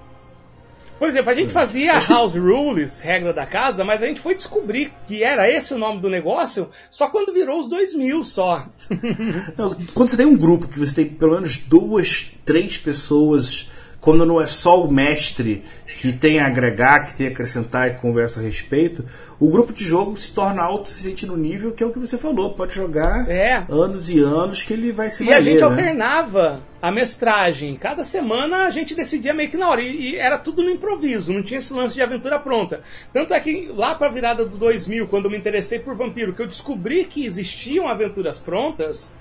[0.98, 4.92] Por exemplo, a gente fazia house rules, regra da casa, mas a gente foi descobrir
[5.04, 8.68] que era esse o nome do negócio só quando virou os 2000 só.
[9.92, 13.68] quando você tem um grupo que você tem pelo menos duas, três pessoas,
[14.00, 15.62] quando não é só o mestre
[15.96, 19.04] que tem a agregar, que tem a acrescentar e conversa a respeito,
[19.38, 22.54] o grupo de jogo se torna autossuficiente no nível que é o que você falou.
[22.54, 23.64] Pode jogar é.
[23.68, 25.64] anos e anos que ele vai se E valer, a gente né?
[25.64, 27.76] alternava a mestragem.
[27.76, 29.82] Cada semana a gente decidia meio que na hora.
[29.82, 32.82] E, e, era tudo no improviso, não tinha esse lance de aventura pronta.
[33.12, 36.34] Tanto é que lá para a virada do 2000, quando eu me interessei por Vampiro,
[36.34, 39.12] que eu descobri que existiam aventuras prontas,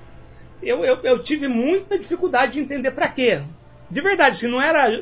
[0.61, 3.41] eu, eu, eu tive muita dificuldade de entender para quê.
[3.91, 5.01] De verdade, se não era é.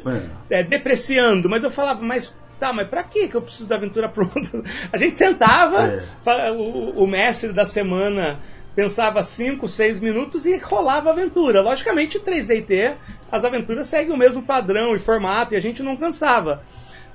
[0.49, 4.63] É, depreciando, mas eu falava, mas tá, mas pra que eu preciso da aventura pronta?
[4.91, 6.51] A gente sentava, é.
[6.51, 8.39] o, o, mestre da semana
[8.75, 11.61] pensava 5, 6 minutos e rolava a aventura.
[11.61, 12.95] Logicamente, 3DT,
[13.31, 16.63] as aventuras seguem o mesmo padrão e formato e a gente não cansava.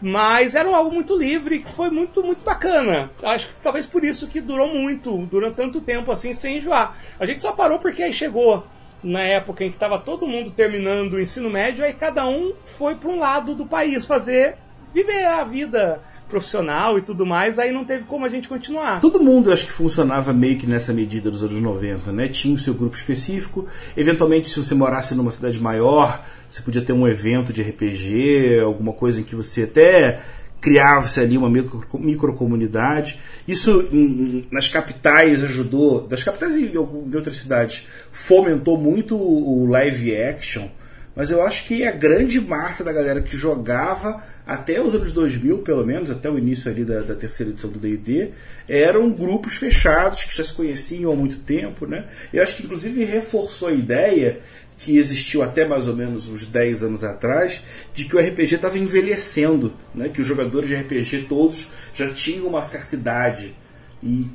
[0.00, 3.10] Mas era algo muito livre que foi muito, muito bacana.
[3.22, 6.96] Acho que talvez por isso que durou muito, durou tanto tempo assim sem enjoar.
[7.18, 8.66] A gente só parou porque aí chegou
[9.04, 12.94] na época em que estava todo mundo terminando o ensino médio, aí cada um foi
[12.94, 14.56] para um lado do país fazer,
[14.92, 19.00] viver a vida profissional e tudo mais, aí não teve como a gente continuar.
[19.00, 22.28] Todo mundo acho que funcionava meio que nessa medida dos anos 90, né?
[22.28, 23.66] Tinha o seu grupo específico.
[23.96, 28.92] Eventualmente, se você morasse numa cidade maior, você podia ter um evento de RPG, alguma
[28.92, 30.22] coisa em que você até
[30.64, 33.20] criava-se ali uma micro, microcomunidade.
[33.46, 40.16] Isso em, nas capitais ajudou, das capitais e de outras cidades, fomentou muito o live
[40.16, 40.66] action.
[41.14, 45.58] Mas eu acho que a grande massa da galera que jogava até os anos 2000,
[45.58, 48.30] pelo menos, até o início ali da, da terceira edição do D&D,
[48.68, 52.06] eram grupos fechados que já se conheciam há muito tempo, né?
[52.32, 54.40] Eu acho que inclusive reforçou a ideia
[54.78, 58.78] que existiu até mais ou menos uns 10 anos atrás, de que o RPG estava
[58.78, 60.08] envelhecendo, né?
[60.08, 63.54] que os jogadores de RPG todos já tinham uma certa idade.
[64.02, 64.28] E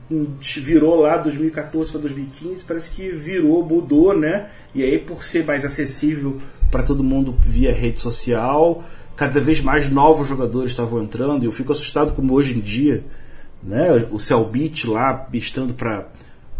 [0.58, 4.50] virou lá 2014 para 2015, parece que virou, mudou, né?
[4.74, 6.40] E aí, por ser mais acessível
[6.72, 8.84] para todo mundo via rede social,
[9.16, 11.44] cada vez mais novos jogadores estavam entrando.
[11.44, 13.06] E eu fico assustado como hoje em dia,
[13.62, 14.08] né?
[14.10, 16.08] O Cellbit lá, bistando para,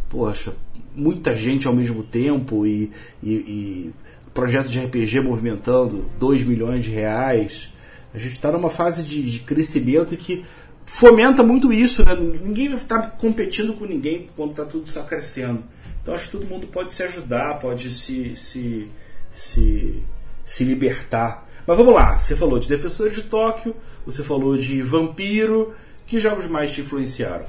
[0.08, 0.54] poxa,
[1.00, 2.92] muita gente ao mesmo tempo e,
[3.24, 3.94] e, e
[4.40, 7.70] projeto de RPG movimentando 2 milhões de reais.
[8.14, 10.46] A gente está numa fase de, de, crescimento que
[10.86, 12.16] fomenta muito isso, né?
[12.16, 15.64] Ninguém estar competindo com ninguém quando está tudo só crescendo.
[16.02, 18.88] Então acho que todo mundo pode se ajudar, pode se, se,
[19.30, 20.02] se,
[20.46, 21.48] se libertar.
[21.68, 25.74] Mas vamos lá, você falou de Defensores de Tóquio, você falou de Vampiro,
[26.08, 27.46] que jogos mais te influenciaram?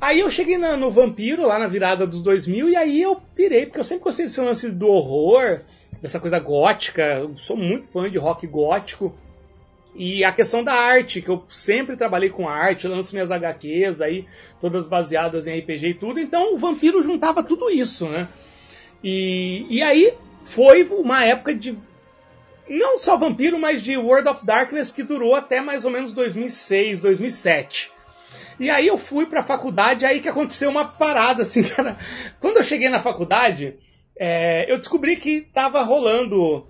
[0.00, 3.66] Aí eu cheguei na, no Vampiro, lá na virada dos 2000, e aí eu pirei,
[3.66, 5.60] porque eu sempre gostei desse lance do horror,
[6.02, 9.16] dessa coisa gótica, eu sou muito fã de rock gótico.
[9.94, 14.26] E a questão da arte, que eu sempre trabalhei com arte, lanço minhas HQs aí,
[14.60, 18.28] todas baseadas em RPG e tudo, então o Vampiro juntava tudo isso, né?
[19.02, 21.78] E, e aí foi uma época de.
[22.68, 27.00] Não só Vampiro, mas de World of Darkness que durou até mais ou menos 2006,
[27.00, 27.95] 2007.
[28.58, 31.96] E aí eu fui pra faculdade, aí que aconteceu uma parada, assim, cara.
[32.40, 33.76] Quando eu cheguei na faculdade,
[34.18, 36.66] é, eu descobri que tava rolando.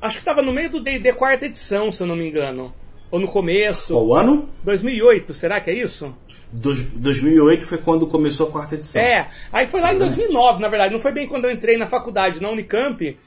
[0.00, 2.72] Acho que tava no meio do DD quarta edição, se eu não me engano.
[3.10, 3.92] Ou no começo.
[3.92, 4.48] Qual ano?
[4.64, 6.14] 2008, será que é isso?
[6.52, 9.02] 2008 foi quando começou a quarta edição.
[9.02, 10.92] É, aí foi lá em 2009, na verdade.
[10.92, 13.18] Não foi bem quando eu entrei na faculdade, na Unicamp.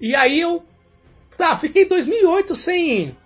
[0.00, 0.62] E aí eu.
[1.36, 3.16] Tá, fiquei 2008 sem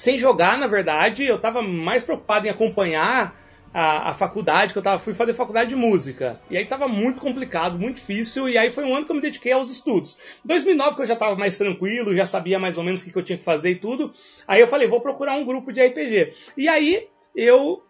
[0.00, 1.26] sem jogar, na verdade.
[1.26, 3.38] Eu estava mais preocupado em acompanhar
[3.72, 6.40] a, a, faculdade, que eu tava, fui fazer faculdade de música.
[6.50, 9.20] E aí tava muito complicado, muito difícil, e aí foi um ano que eu me
[9.20, 10.16] dediquei aos estudos.
[10.42, 13.18] 2009 que eu já tava mais tranquilo, já sabia mais ou menos o que, que
[13.18, 14.12] eu tinha que fazer e tudo.
[14.48, 16.32] Aí eu falei, vou procurar um grupo de RPG.
[16.56, 17.82] E aí eu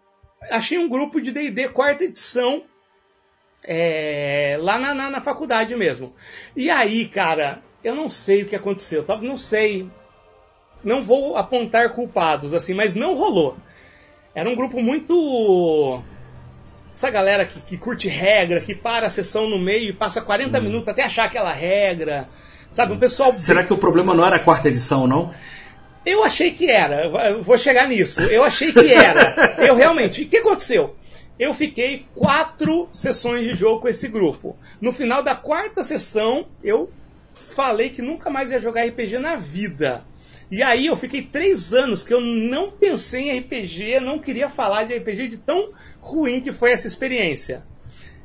[0.49, 2.65] achei um grupo de D&D quarta edição
[3.63, 6.13] é, lá na, na, na, faculdade mesmo.
[6.57, 9.15] E aí, cara, eu não sei o que aconteceu, tá?
[9.17, 9.89] não sei,
[10.83, 13.57] não vou apontar culpados assim, mas não rolou.
[14.33, 16.01] Era um grupo muito.
[16.93, 20.57] Essa galera que, que curte regra, que para a sessão no meio e passa 40
[20.57, 20.61] hum.
[20.61, 22.27] minutos até achar aquela regra.
[22.71, 23.35] Sabe, um pessoal.
[23.35, 25.29] Será que o problema não era a quarta edição, não?
[26.05, 27.05] Eu achei que era.
[27.05, 28.21] Eu vou chegar nisso.
[28.21, 29.55] Eu achei que era.
[29.59, 30.23] Eu realmente.
[30.23, 30.95] O que aconteceu?
[31.37, 34.55] Eu fiquei quatro sessões de jogo com esse grupo.
[34.79, 36.91] No final da quarta sessão, eu
[37.33, 40.03] falei que nunca mais ia jogar RPG na vida.
[40.51, 44.83] E aí eu fiquei três anos que eu não pensei em RPG, não queria falar
[44.83, 47.63] de RPG de tão ruim que foi essa experiência.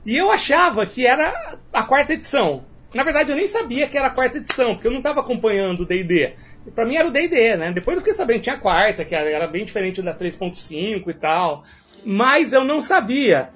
[0.04, 2.64] E eu achava que era a quarta edição.
[2.92, 5.80] Na verdade, eu nem sabia que era a quarta edição, porque eu não estava acompanhando
[5.80, 6.34] o D&D.
[6.74, 7.70] Para mim era o D&D, né?
[7.70, 11.14] Depois eu fiquei sabendo que tinha a quarta, que era bem diferente da 3.5 e
[11.14, 11.64] tal.
[12.04, 13.50] Mas eu não sabia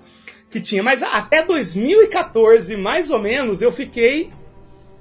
[0.49, 0.83] que tinha.
[0.83, 4.31] Mas até 2014, mais ou menos, eu fiquei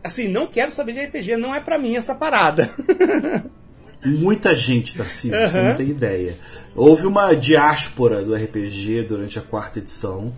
[0.03, 2.73] assim, não quero saber de RPG, não é para mim essa parada.
[4.03, 5.47] Muita gente, Tarcísio, uhum.
[5.47, 6.35] você não tem ideia.
[6.75, 10.33] Houve uma diáspora do RPG durante a quarta edição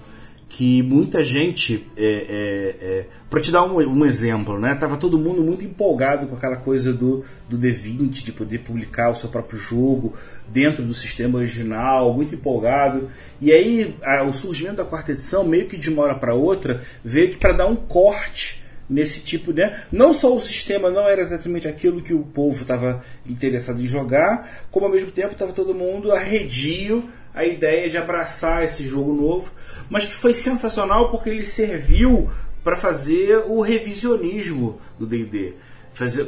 [0.51, 5.17] que muita gente, é, é, é, para te dar um, um, exemplo, né, tava todo
[5.17, 9.57] mundo muito empolgado com aquela coisa do, do D20, de poder publicar o seu próprio
[9.57, 10.13] jogo
[10.49, 13.09] dentro do sistema original, muito empolgado.
[13.39, 16.81] E aí a, o surgimento da quarta edição, meio que de uma hora para outra,
[17.01, 19.81] veio que para dar um corte nesse tipo, né?
[19.91, 24.65] Não só o sistema não era exatamente aquilo que o povo estava interessado em jogar,
[24.69, 29.51] como ao mesmo tempo estava todo mundo arredio a ideia de abraçar esse jogo novo,
[29.89, 32.29] mas que foi sensacional porque ele serviu
[32.63, 35.53] para fazer o revisionismo do D&D.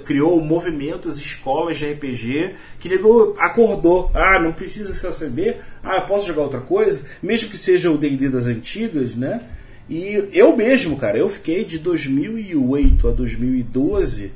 [0.05, 4.09] criou movimentos, escolas de RPG que negou, acordou.
[4.13, 5.57] Ah, não precisa ser CD.
[5.83, 9.41] Ah, posso jogar outra coisa, mesmo que seja o D&D das antigas, né?
[9.89, 14.31] E eu mesmo, cara, eu fiquei de 2008 a 2012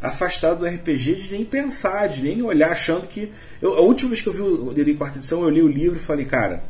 [0.00, 3.32] afastado do RPG de nem pensar, de nem olhar, achando que.
[3.60, 5.96] Eu, a última vez que eu vi o D&D quarta edição, eu li o livro
[5.96, 6.62] e falei, cara,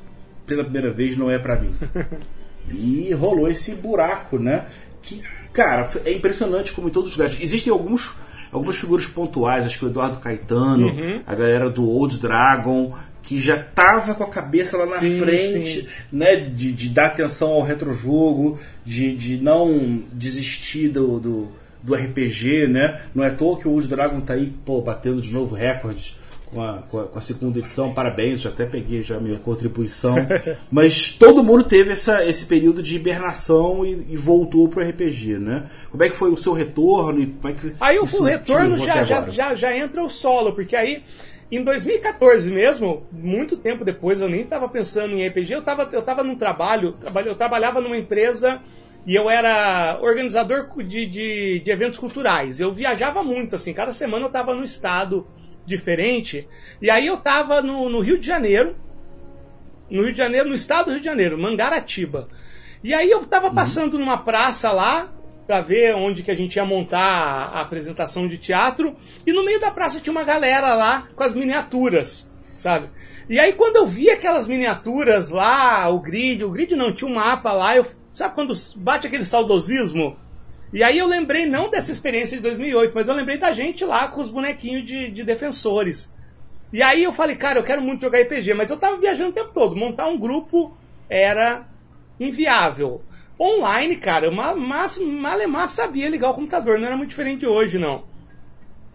[0.47, 1.75] pela primeira vez não é para mim.
[2.71, 4.67] e rolou esse buraco, né?
[5.03, 5.21] Que,
[5.53, 7.39] cara, é impressionante como em todos os lugares.
[7.41, 8.15] Existem alguns
[8.53, 11.21] algumas figuras pontuais, acho que o Eduardo Caetano, uhum.
[11.27, 15.83] a galera do Old Dragon, que já estava com a cabeça lá na sim, frente,
[15.83, 15.89] sim.
[16.13, 21.49] né, de, de, dar atenção ao retrojogo, de, de não desistir do, do,
[21.83, 23.01] do, RPG, né?
[23.15, 26.17] Não é à toa que o Old Dragon tá aí, pô, batendo de novo recordes
[26.53, 29.39] com a, com a, com a segunda edição, parabéns, já até peguei já a minha
[29.39, 30.15] contribuição.
[30.71, 35.65] Mas todo mundo teve essa, esse período de hibernação e, e voltou pro RPG, né?
[35.91, 37.23] Como é que foi o seu retorno?
[37.23, 40.53] E como é que aí o, o retorno já, já, já, já entra o solo,
[40.53, 41.03] porque aí
[41.57, 46.03] em 2014 mesmo, muito tempo depois, eu nem estava pensando em RPG, eu estava eu
[46.03, 48.61] tava num trabalho, eu trabalhava numa empresa
[49.07, 52.59] e eu era organizador de, de, de eventos culturais.
[52.59, 55.27] Eu viajava muito, assim, cada semana eu estava num estado
[55.67, 56.49] diferente.
[56.81, 58.77] E aí eu estava no, no Rio de Janeiro,
[59.91, 62.29] no Rio de Janeiro, no estado do Rio de Janeiro, Mangaratiba.
[62.83, 63.55] E aí eu estava uhum.
[63.55, 65.13] passando numa praça lá,
[65.47, 68.97] para ver onde que a gente ia montar a apresentação de teatro.
[69.27, 72.87] E no meio da praça tinha uma galera lá com as miniaturas, sabe?
[73.29, 77.15] E aí quando eu vi aquelas miniaturas lá, o grid, o grid não, tinha um
[77.15, 80.17] mapa lá, eu, sabe quando bate aquele saudosismo?
[80.73, 84.09] E aí eu lembrei não dessa experiência de 2008, mas eu lembrei da gente lá
[84.09, 86.13] com os bonequinhos de, de defensores.
[86.73, 89.33] E aí eu falei, cara, eu quero muito jogar RPG, mas eu tava viajando o
[89.33, 90.77] tempo todo, montar um grupo
[91.09, 91.65] era
[92.19, 93.03] inviável.
[93.39, 98.05] Online, cara, mal malemar sabia ligar o computador, não era muito diferente de hoje, não.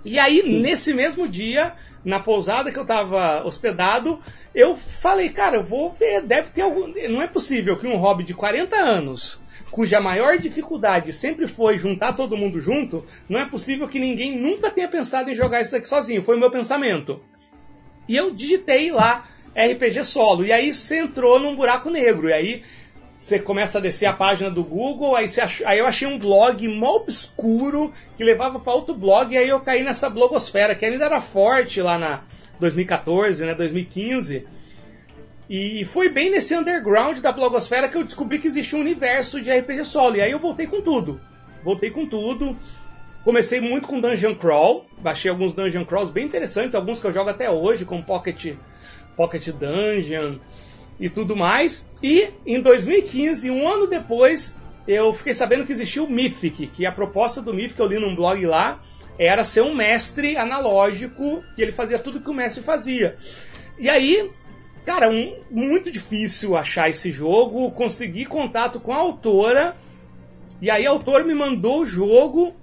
[0.06, 1.74] E aí, nesse mesmo dia,
[2.06, 4.20] na pousada que eu estava hospedado,
[4.56, 6.94] eu falei, cara, eu vou ver, deve ter algum.
[7.10, 12.14] Não é possível que um hobby de 40 anos, cuja maior dificuldade sempre foi juntar
[12.14, 15.88] todo mundo junto, não é possível que ninguém nunca tenha pensado em jogar isso aqui
[15.88, 16.24] sozinho.
[16.24, 17.22] Foi o meu pensamento.
[18.08, 20.46] E eu digitei lá RPG solo.
[20.46, 22.30] E aí você entrou num buraco negro.
[22.30, 22.64] E aí
[23.20, 25.62] você começa a descer a página do Google, aí, ach...
[25.66, 29.60] aí eu achei um blog mó obscuro que levava para outro blog, e aí eu
[29.60, 32.22] caí nessa blogosfera, que ainda era forte lá na
[32.62, 34.48] 2014, né, 2015.
[35.50, 39.52] E foi bem nesse underground da blogosfera que eu descobri que existia um universo de
[39.52, 40.16] RPG solo.
[40.16, 41.20] E aí eu voltei com tudo.
[41.64, 42.56] Voltei com tudo.
[43.24, 44.86] Comecei muito com Dungeon Crawl.
[45.00, 48.56] Baixei alguns Dungeon Crawls bem interessantes, alguns que eu jogo até hoje, como Pocket,
[49.18, 50.38] Pocket Dungeon.
[51.00, 51.90] E tudo mais.
[52.04, 54.58] E em 2015, um ano depois,
[54.88, 58.16] eu fiquei sabendo que existia o Mythic, que a proposta do Mythic eu li num
[58.16, 58.82] blog lá
[59.18, 63.18] era ser um mestre analógico, que ele fazia tudo que o mestre fazia.
[63.78, 64.32] E aí,
[64.86, 69.76] cara, um, muito difícil achar esse jogo, consegui contato com a autora,
[70.62, 72.56] e aí a autora me mandou o jogo,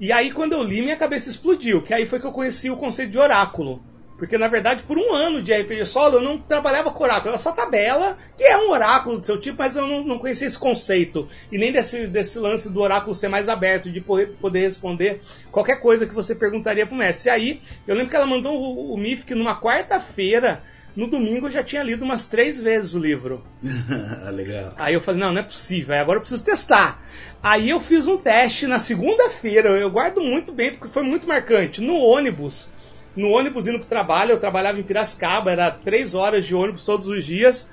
[0.00, 2.76] e aí quando eu li, minha cabeça explodiu, que aí foi que eu conheci o
[2.76, 3.80] conceito de oráculo.
[4.16, 7.30] Porque, na verdade, por um ano de RPG solo, eu não trabalhava com oráculo.
[7.30, 10.46] Era só tabela, que é um oráculo do seu tipo, mas eu não, não conhecia
[10.46, 11.28] esse conceito.
[11.50, 16.06] E nem desse, desse lance do oráculo ser mais aberto, de poder, responder qualquer coisa
[16.06, 17.28] que você perguntaria pro mestre.
[17.28, 20.62] E aí, eu lembro que ela mandou o, o Mythic numa quarta-feira.
[20.94, 23.44] No domingo eu já tinha lido umas três vezes o livro.
[24.32, 24.72] Legal.
[24.76, 27.04] Aí eu falei, não, não é possível, agora eu preciso testar.
[27.42, 31.80] Aí eu fiz um teste na segunda-feira, eu guardo muito bem, porque foi muito marcante.
[31.80, 32.70] No ônibus,
[33.16, 36.84] no ônibus indo para o trabalho, eu trabalhava em Piracicaba, era três horas de ônibus
[36.84, 37.70] todos os dias.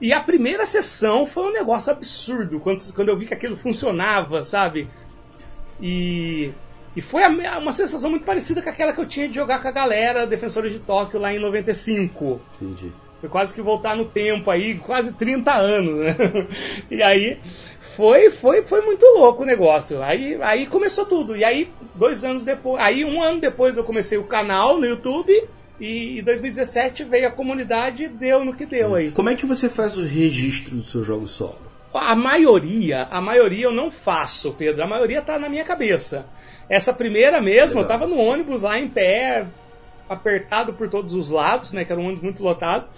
[0.00, 4.44] E a primeira sessão foi um negócio absurdo, quando, quando eu vi que aquilo funcionava,
[4.44, 4.88] sabe?
[5.80, 6.52] E,
[6.94, 9.72] e foi uma sensação muito parecida com aquela que eu tinha de jogar com a
[9.72, 12.40] galera Defensores de Tóquio lá em 95.
[12.60, 12.92] Entendi.
[13.20, 16.16] Foi quase que voltar no tempo aí, quase 30 anos, né?
[16.90, 17.40] E aí
[17.96, 20.02] foi, foi, foi muito louco o negócio.
[20.02, 21.36] Aí, aí começou tudo.
[21.36, 25.32] E aí, dois anos depois, aí um ano depois eu comecei o canal no YouTube.
[25.78, 29.10] E em 2017 veio a comunidade e deu no que deu aí.
[29.10, 31.58] Como é que você faz o registro do seu jogo solo?
[31.92, 34.82] A maioria, a maioria eu não faço, Pedro.
[34.82, 36.26] A maioria tá na minha cabeça.
[36.68, 37.82] Essa primeira mesmo, Legal.
[37.82, 39.46] eu tava no ônibus lá em pé,
[40.08, 41.84] apertado por todos os lados, né?
[41.84, 42.88] Que era um ônibus muito lotado.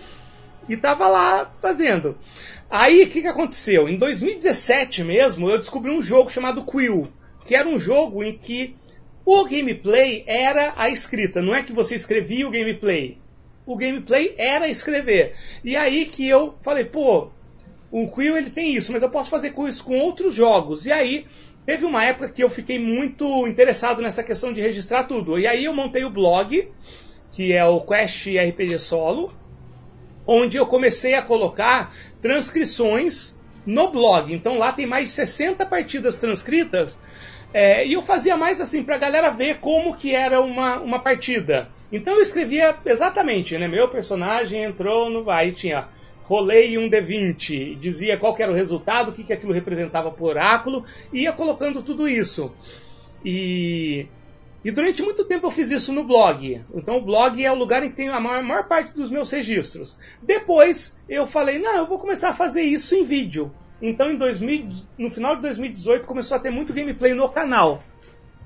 [0.68, 2.16] E tava lá fazendo.
[2.68, 3.88] Aí o que, que aconteceu?
[3.88, 7.08] Em 2017 mesmo, eu descobri um jogo chamado Quill,
[7.46, 8.74] que era um jogo em que
[9.24, 13.18] o gameplay era a escrita, não é que você escrevia o gameplay.
[13.64, 15.34] O gameplay era escrever.
[15.64, 17.30] E aí que eu falei, pô,
[17.90, 20.86] o Quill ele tem isso, mas eu posso fazer com isso com outros jogos.
[20.86, 21.26] E aí
[21.64, 25.38] teve uma época que eu fiquei muito interessado nessa questão de registrar tudo.
[25.38, 26.68] E aí eu montei o blog,
[27.32, 29.32] que é o Quest RPG Solo,
[30.26, 31.94] onde eu comecei a colocar
[32.26, 34.34] transcrições no blog.
[34.34, 36.98] Então lá tem mais de 60 partidas transcritas.
[37.54, 41.68] É, e eu fazia mais assim pra galera ver como que era uma, uma partida.
[41.92, 43.68] Então eu escrevia exatamente, né?
[43.68, 45.30] Meu personagem entrou no.
[45.30, 45.86] Aí tinha
[46.22, 50.30] rolei um D20, dizia qual que era o resultado, o que, que aquilo representava por
[50.30, 52.52] oráculo, e ia colocando tudo isso.
[53.24, 54.08] E,
[54.66, 56.60] e durante muito tempo eu fiz isso no blog.
[56.74, 59.30] Então o blog é o lugar em que tem a maior, maior parte dos meus
[59.30, 59.96] registros.
[60.20, 63.54] Depois eu falei, não, eu vou começar a fazer isso em vídeo.
[63.80, 67.80] Então em 2000, no final de 2018 começou a ter muito gameplay no canal.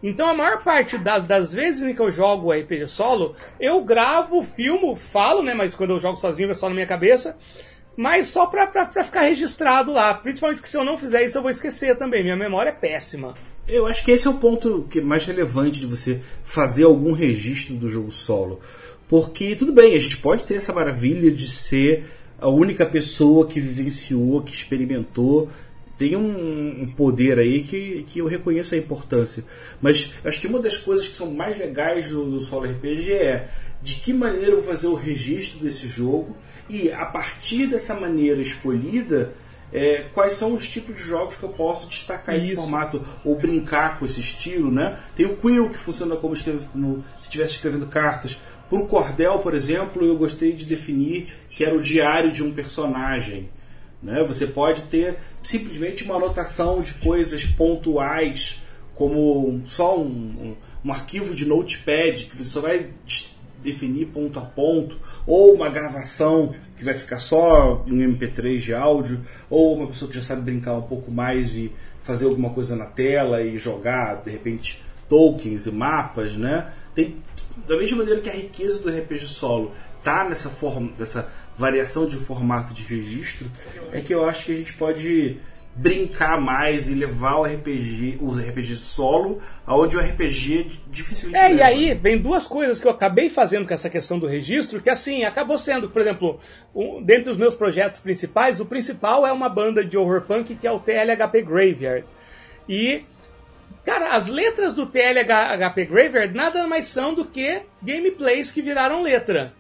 [0.03, 4.43] Então a maior parte das, das vezes em que eu jogo RPG solo, eu gravo,
[4.43, 5.55] filmo, falo, né?
[5.55, 7.39] Mas quando eu jogo sozinho é só na minha cabeça.
[7.97, 10.13] Mas só pra, pra, pra ficar registrado lá.
[10.13, 12.23] Principalmente porque se eu não fizer isso eu vou esquecer também.
[12.23, 13.33] Minha memória é péssima.
[13.69, 17.77] Eu acho que esse é o ponto que mais relevante de você fazer algum registro
[17.77, 18.61] do jogo solo.
[19.09, 22.05] Porque, tudo bem, a gente pode ter essa maravilha de ser
[22.41, 25.49] a única pessoa que vivenciou, que experimentou.
[25.99, 29.45] Tem um, um poder aí que, que eu reconheço a importância.
[29.83, 33.49] Mas acho que uma das coisas que são mais legais do, do solo RPG é
[33.83, 36.37] de que maneira eu vou fazer o registro desse jogo
[36.69, 39.33] e a partir dessa maneira escolhida
[39.73, 42.63] é, quais são os tipos de jogos que eu posso destacar esse Isso.
[42.63, 44.99] formato ou brincar com esse estilo, né?
[45.15, 48.39] Tem o Quill que funciona como, escreve, como se estivesse escrevendo cartas.
[48.69, 52.53] Para o Cordel, por exemplo, eu gostei de definir que era o diário de um
[52.53, 53.49] personagem.
[54.03, 54.25] Né?
[54.27, 58.61] Você pode ter simplesmente uma anotação de coisas pontuais,
[58.95, 62.89] como só um, um- um arquivo de notepad que você só vai
[63.63, 69.21] definir ponto a ponto, ou uma gravação que vai ficar só em MP3 de áudio,
[69.51, 71.71] ou uma pessoa que já sabe brincar um pouco mais e
[72.03, 76.73] fazer alguma coisa na tela e jogar, de repente, tokens e mapas, né?
[76.95, 77.17] Tem,
[77.69, 82.17] da mesma maneira que a riqueza do RPG solo tá nessa forma, nessa variação de
[82.17, 83.47] formato de registro,
[83.93, 85.37] é que eu acho que a gente pode
[85.75, 91.55] brincar mais e levar o RPG, os RPG solo, aonde o RPG dificilmente É, e
[91.55, 91.69] leva.
[91.69, 95.25] aí vem duas coisas que eu acabei fazendo com essa questão do registro, que assim,
[95.25, 96.39] acabou sendo, por exemplo,
[96.75, 100.67] um, dentre os meus projetos principais, o principal é uma banda de horror punk que
[100.67, 102.05] é o TLHP Graveyard.
[102.69, 103.03] E,
[103.87, 109.55] cara, as letras do TLHP Graveyard nada mais são do que gameplays que viraram letra.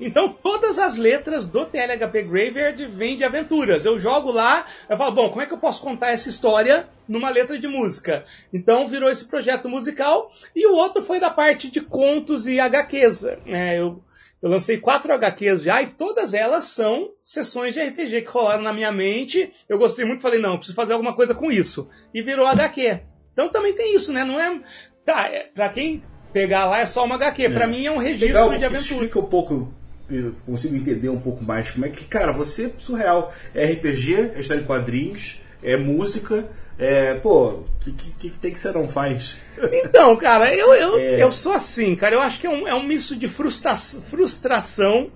[0.00, 3.84] Então todas as letras do TLHP Graveyard vêm de aventuras.
[3.84, 7.28] Eu jogo lá, eu falo, bom, como é que eu posso contar essa história numa
[7.28, 8.24] letra de música?
[8.52, 13.22] Então virou esse projeto musical e o outro foi da parte de contos e HQs.
[13.44, 13.78] né?
[13.78, 14.02] eu,
[14.42, 18.72] Eu lancei quatro HQs já e todas elas são sessões de RPG que rolaram na
[18.72, 19.52] minha mente.
[19.68, 21.90] Eu gostei muito, falei, não, preciso fazer alguma coisa com isso.
[22.14, 23.00] E virou HQ.
[23.32, 24.24] Então também tem isso, né?
[24.24, 24.60] Não é.
[25.04, 27.44] Tá, é, pra quem pegar lá é só uma HQ.
[27.44, 27.50] É.
[27.50, 28.94] Pra mim é um registro Legal, de aventura.
[28.94, 29.74] Explica um pouco
[30.10, 33.32] eu consigo entender um pouco mais como é que, cara, você é surreal.
[33.54, 36.48] É RPG, é história em quadrinhos, é música,
[36.78, 39.38] é, pô, o que, que, que, tem que você não faz?
[39.84, 41.22] Então, cara, eu, eu, é...
[41.22, 42.14] eu sou assim, cara.
[42.14, 45.10] Eu acho que é um, é um misto de frustra frustração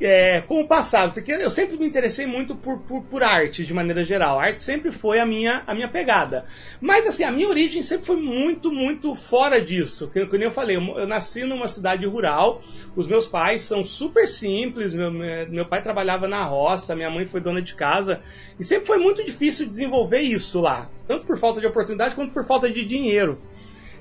[0.00, 3.72] é, com o passado, porque eu sempre me interessei muito por, por, por, arte de
[3.72, 4.38] maneira geral.
[4.38, 6.44] A arte sempre foi a minha, a minha pegada.
[6.80, 10.10] Mas assim, a minha origem sempre foi muito, muito fora disso.
[10.14, 12.60] Nem eu falei, eu, eu, nasci numa cidade rural,
[12.94, 17.40] os meus pais são super simples, meu, meu pai trabalhava na roça, minha mãe foi
[17.40, 18.20] dona de casa,
[18.60, 22.44] e sempre foi muito difícil desenvolver isso lá, tanto por falta de oportunidade quanto por
[22.44, 23.40] falta de dinheiro.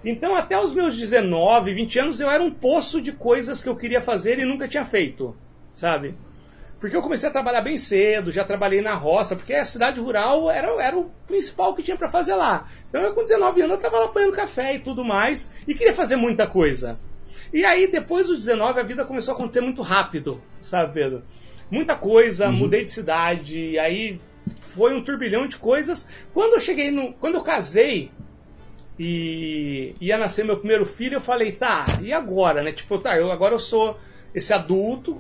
[0.04, 3.76] Então, até os meus 19, 20 anos, eu era um poço de coisas que eu
[3.76, 5.36] queria fazer e nunca tinha feito
[5.76, 6.16] sabe?
[6.80, 10.50] Porque eu comecei a trabalhar bem cedo, já trabalhei na roça, porque a cidade rural
[10.52, 12.70] era, era o principal que tinha para fazer lá.
[12.90, 15.94] Então eu com 19 anos eu estava lá apanhando café e tudo mais, e queria
[15.94, 17.00] fazer muita coisa.
[17.54, 21.24] E aí, depois dos 19, a vida começou a acontecer muito rápido, sabe, Pedro?
[21.72, 22.54] Muita coisa, uhum.
[22.54, 24.20] mudei de cidade, aí
[24.60, 26.08] foi um turbilhão de coisas.
[26.34, 27.14] Quando eu cheguei no.
[27.14, 28.12] Quando eu casei
[29.00, 32.72] e ia nascer meu primeiro filho, eu falei, tá, e agora, né?
[32.72, 33.98] Tipo, tá, eu, agora eu sou
[34.36, 35.16] esse adulto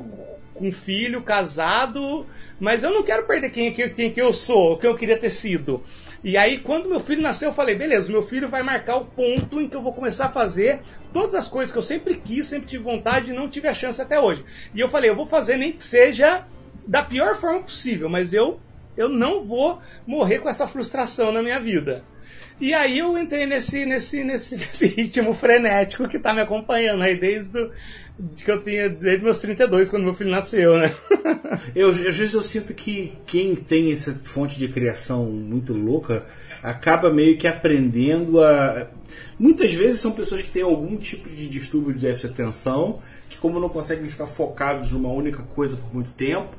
[0.53, 2.25] com filho, casado,
[2.59, 5.17] mas eu não quero perder quem, quem, quem que eu sou, o que eu queria
[5.17, 5.83] ter sido.
[6.23, 9.61] E aí, quando meu filho nasceu, eu falei: beleza, meu filho vai marcar o ponto
[9.61, 10.81] em que eu vou começar a fazer
[11.13, 14.01] todas as coisas que eu sempre quis, sempre tive vontade e não tive a chance
[14.01, 14.43] até hoje.
[14.73, 16.45] E eu falei: eu vou fazer nem que seja
[16.87, 18.59] da pior forma possível, mas eu,
[18.97, 22.03] eu não vou morrer com essa frustração na minha vida.
[22.59, 27.17] E aí eu entrei nesse, nesse, nesse, nesse ritmo frenético que está me acompanhando aí
[27.19, 27.71] desde o
[28.43, 30.93] que eu tinha desde meus 32, quando meu filho nasceu, né?
[31.75, 36.25] eu, às vezes eu sinto que quem tem essa fonte de criação muito louca
[36.63, 38.87] acaba meio que aprendendo a.
[39.37, 42.99] Muitas vezes são pessoas que têm algum tipo de distúrbio de déficit de atenção,
[43.29, 46.55] que, como não conseguem ficar focados numa única coisa por muito tempo,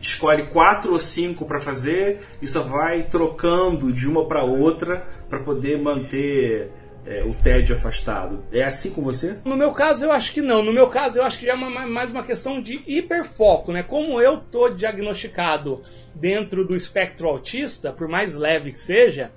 [0.00, 5.40] escolhe quatro ou cinco para fazer e só vai trocando de uma para outra para
[5.40, 6.70] poder manter
[7.06, 8.44] é, o tédio afastado.
[8.52, 9.38] É assim com você?
[9.44, 10.62] No meu caso, eu acho que não.
[10.62, 13.82] No meu caso, eu acho que já é uma, mais uma questão de hiperfoco, né?
[13.82, 15.82] Como eu tô diagnosticado
[16.14, 19.32] dentro do espectro autista, por mais leve que seja,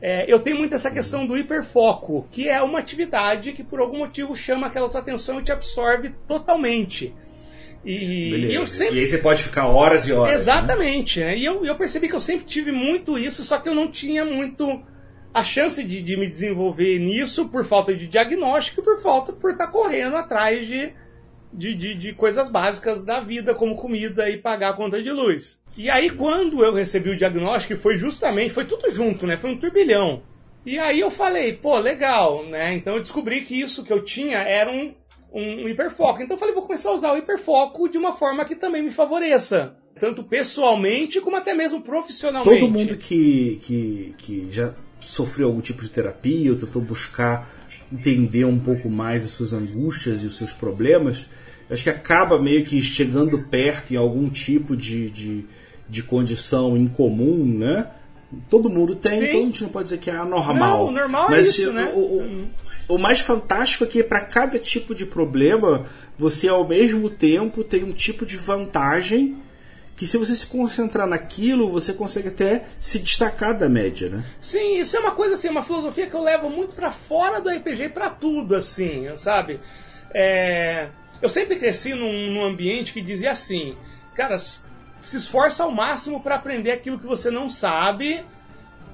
[0.00, 3.98] é, eu tenho muito essa questão do hiperfoco, que é uma atividade que por algum
[3.98, 7.14] motivo chama aquela tua atenção e te absorve totalmente.
[7.84, 8.96] E, e, sempre...
[8.96, 10.34] e, aí você pode ficar horas e horas.
[10.34, 10.40] Né?
[10.40, 11.20] Exatamente.
[11.20, 11.36] Né?
[11.36, 14.24] E eu, eu percebi que eu sempre tive muito isso, só que eu não tinha
[14.24, 14.82] muito
[15.34, 19.50] a chance de, de, me desenvolver nisso por falta de diagnóstico e por falta por
[19.50, 20.92] estar tá correndo atrás de,
[21.52, 25.60] de, de, de, coisas básicas da vida, como comida e pagar a conta de luz.
[25.76, 29.36] E aí, quando eu recebi o diagnóstico, foi justamente, foi tudo junto, né?
[29.36, 30.22] Foi um turbilhão.
[30.64, 32.72] E aí eu falei, pô, legal, né?
[32.72, 34.94] Então eu descobri que isso que eu tinha era um,
[35.32, 36.22] um hiperfoco.
[36.22, 38.92] Então eu falei, vou começar a usar o hiperfoco de uma forma que também me
[38.92, 39.76] favoreça.
[39.98, 42.60] Tanto pessoalmente como até mesmo profissionalmente.
[42.60, 44.74] Todo mundo que, que, que já
[45.04, 47.48] sofreu algum tipo de terapia ou tentou buscar
[47.92, 51.26] entender um pouco mais as suas angústias e os seus problemas,
[51.70, 55.44] acho que acaba meio que chegando perto em algum tipo de, de,
[55.88, 57.88] de condição incomum, né?
[58.50, 59.24] Todo mundo tem, Sim.
[59.26, 60.86] então a gente não pode dizer que é anormal.
[60.86, 61.92] Não, normal é mas é isso, né?
[61.94, 62.48] O, o,
[62.96, 65.86] o mais fantástico é que para cada tipo de problema,
[66.18, 69.36] você ao mesmo tempo tem um tipo de vantagem
[69.96, 74.24] que se você se concentrar naquilo, você consegue até se destacar da média, né?
[74.40, 77.48] Sim, isso é uma coisa assim, uma filosofia que eu levo muito para fora do
[77.48, 79.60] RPG para tudo, assim, sabe?
[80.12, 80.88] É...
[81.22, 83.76] Eu sempre cresci num, num, ambiente que dizia assim,
[84.14, 84.60] cara, se
[85.16, 88.24] esforça ao máximo para aprender aquilo que você não sabe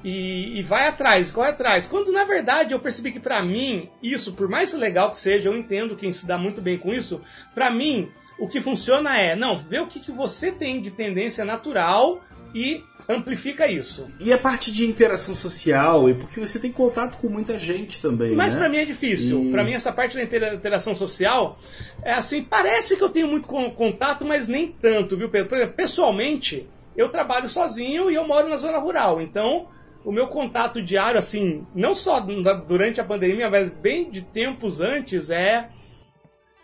[0.05, 1.87] e, e, vai atrás, corre atrás.
[1.87, 5.57] Quando na verdade eu percebi que para mim isso, por mais legal que seja, eu
[5.57, 7.23] entendo quem se dá muito bem com isso.
[7.55, 11.45] Para mim o que funciona é, não, vê o que, que você tem de tendência
[11.45, 12.21] natural
[12.55, 14.11] e amplifica isso.
[14.19, 18.35] E a parte de interação social, e porque você tem contato com muita gente também.
[18.35, 18.61] Mas né?
[18.61, 19.45] para mim é difícil.
[19.45, 19.51] E...
[19.51, 21.59] Para mim essa parte da interação social
[22.03, 25.49] é assim, parece que eu tenho muito contato, mas nem tanto, viu, Pedro?
[25.49, 26.67] Por exemplo, pessoalmente,
[26.97, 29.69] eu trabalho sozinho e eu moro na zona rural, então
[30.03, 35.31] o meu contato diário, assim, não só durante a pandemia, mas bem de tempos antes,
[35.31, 35.69] é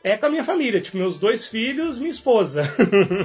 [0.05, 2.63] é com a minha família, tipo, meus dois filhos, minha esposa.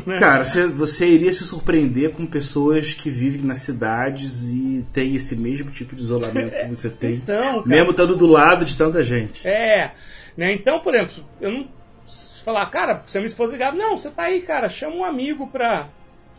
[0.05, 0.17] Né?
[0.17, 5.35] Cara, você, você, iria se surpreender com pessoas que vivem nas cidades e têm esse
[5.35, 7.21] mesmo tipo de isolamento que você tem.
[7.21, 9.47] Então, cara, mesmo estando do lado de tanta gente.
[9.47, 9.91] É.
[10.35, 10.53] Né?
[10.53, 11.67] Então, por exemplo, eu não
[12.43, 15.47] falar, cara, se a minha esposa ligar, não, você tá aí, cara, chama um amigo
[15.47, 15.89] pra,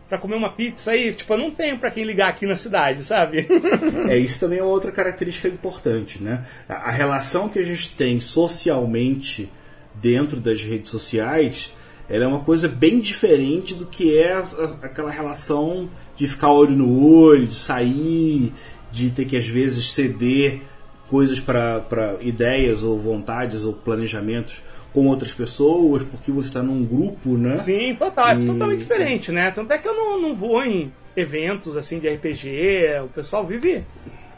[0.08, 1.12] pra comer uma pizza aí.
[1.12, 3.46] Tipo, eu não tenho pra quem ligar aqui na cidade, sabe?
[4.08, 6.44] é, isso também é outra característica importante, né?
[6.68, 9.50] A, a relação que a gente tem socialmente
[9.94, 11.72] dentro das redes sociais
[12.08, 16.52] ela é uma coisa bem diferente do que é a, a, aquela relação de ficar
[16.52, 18.52] olho no olho, de sair,
[18.90, 20.60] de ter que às vezes ceder
[21.08, 24.62] coisas para ideias ou vontades ou planejamentos
[24.92, 27.54] com outras pessoas, porque você está num grupo, né?
[27.54, 29.50] Sim, total, é totalmente diferente, né?
[29.50, 33.84] Tanto é que eu não, não vou em eventos assim de RPG, o pessoal vive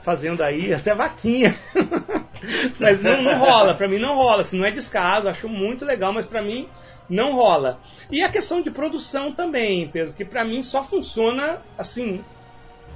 [0.02, 1.56] fazendo aí até vaquinha.
[2.78, 6.12] mas não, não rola, para mim não rola, assim, não é descaso, acho muito legal,
[6.12, 6.68] mas para mim
[7.08, 7.80] não rola.
[8.10, 12.24] E a questão de produção também, Pedro, que para mim só funciona assim,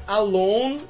[0.07, 0.80] alone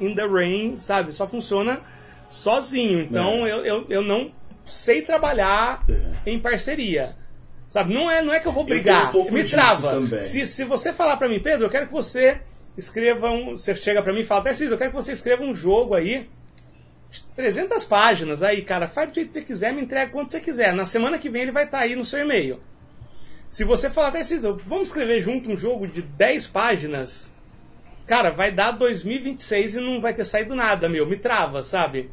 [0.00, 1.12] in the rain, sabe?
[1.12, 1.80] Só funciona
[2.28, 3.00] sozinho.
[3.00, 3.52] Então é.
[3.52, 4.32] eu, eu, eu não
[4.64, 6.30] sei trabalhar é.
[6.30, 7.16] em parceria.
[7.68, 7.92] Sabe?
[7.92, 10.20] Não é, não é que eu vou brigar, um me trava.
[10.20, 12.40] Se, se você falar para mim, Pedro, eu quero que você
[12.78, 13.52] escreva um.
[13.52, 16.28] Você chega para mim e fala, Tarcísio, eu quero que você escreva um jogo aí
[17.34, 20.74] 300 páginas aí, cara, faz do jeito que você quiser, me entrega quanto você quiser.
[20.74, 22.60] Na semana que vem ele vai estar tá aí no seu e-mail.
[23.48, 24.12] Se você falar,
[24.64, 27.32] vamos escrever junto um jogo de 10 páginas,
[28.06, 32.10] cara, vai dar 2026 e não vai ter saído nada, meu, me trava, sabe?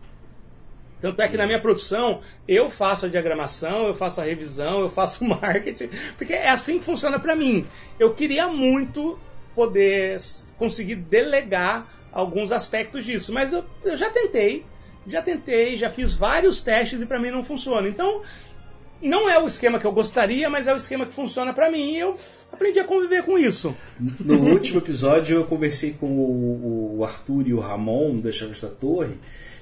[1.01, 4.89] Tanto é que na minha produção eu faço a diagramação, eu faço a revisão, eu
[4.89, 7.67] faço o marketing, porque é assim que funciona para mim.
[7.99, 9.19] Eu queria muito
[9.53, 10.19] poder
[10.57, 14.65] conseguir delegar alguns aspectos disso, mas eu, eu já tentei,
[15.07, 17.87] já tentei, já fiz vários testes e para mim não funciona.
[17.87, 18.21] Então,
[19.01, 21.93] não é o esquema que eu gostaria, mas é o esquema que funciona para mim
[21.93, 22.15] e eu
[22.51, 23.75] aprendi a conviver com isso.
[23.99, 29.15] No último episódio eu conversei com o, Arthur e o Ramon da Chaves da Torre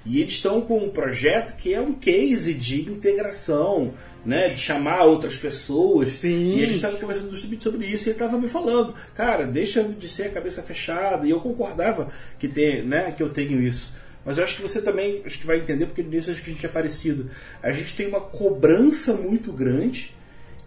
[0.06, 3.94] e eles estão com um projeto que é um case de integração,
[4.26, 6.12] né, de chamar outras pessoas.
[6.12, 6.58] Sim.
[6.58, 9.84] E a gente estava conversando justamente sobre isso e ele estava me falando, cara, deixa
[9.84, 11.26] de ser a cabeça fechada.
[11.26, 14.01] E eu concordava que tem, né, que eu tenho isso.
[14.26, 16.54] Mas eu acho que você também acho que vai entender, porque nisso acho que a
[16.54, 17.30] gente é parecido.
[17.62, 20.16] A gente tem uma cobrança muito grande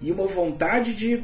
[0.01, 1.23] e uma vontade de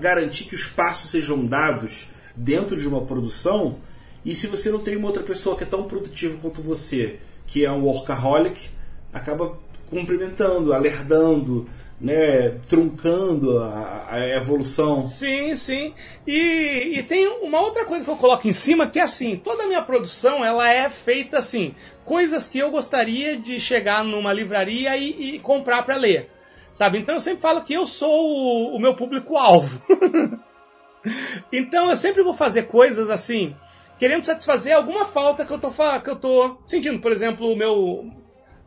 [0.00, 3.78] garantir que os passos sejam dados dentro de uma produção.
[4.24, 7.64] E se você não tem uma outra pessoa que é tão produtiva quanto você, que
[7.64, 8.68] é um workaholic,
[9.12, 9.56] acaba
[9.88, 11.68] cumprimentando, alertando,
[12.00, 15.06] né, truncando a, a, evolução.
[15.06, 15.94] Sim, sim.
[16.26, 19.64] E, e, tem uma outra coisa que eu coloco em cima que é assim, toda
[19.64, 21.74] a minha produção ela é feita assim,
[22.04, 26.30] coisas que eu gostaria de chegar numa livraria e, e comprar para ler,
[26.70, 26.98] sabe?
[26.98, 29.82] Então eu sempre falo que eu sou o, o meu público alvo.
[31.50, 33.56] então eu sempre vou fazer coisas assim,
[33.98, 36.98] querendo satisfazer alguma falta que eu tô que eu tô sentindo.
[36.98, 38.10] Por exemplo, o meu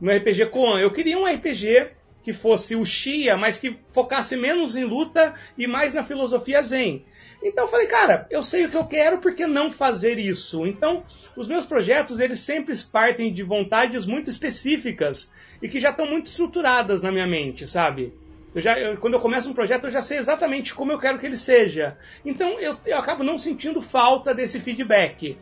[0.01, 4.75] no RPG Koan, eu queria um RPG que fosse o Shia, mas que focasse menos
[4.75, 7.05] em luta e mais na filosofia Zen.
[7.41, 10.67] Então eu falei, cara, eu sei o que eu quero, por que não fazer isso?
[10.67, 11.03] Então,
[11.35, 16.25] os meus projetos, eles sempre partem de vontades muito específicas e que já estão muito
[16.25, 18.13] estruturadas na minha mente, sabe?
[18.53, 21.19] Eu já, eu, quando eu começo um projeto, eu já sei exatamente como eu quero
[21.19, 21.97] que ele seja.
[22.25, 25.37] Então, eu, eu acabo não sentindo falta desse feedback.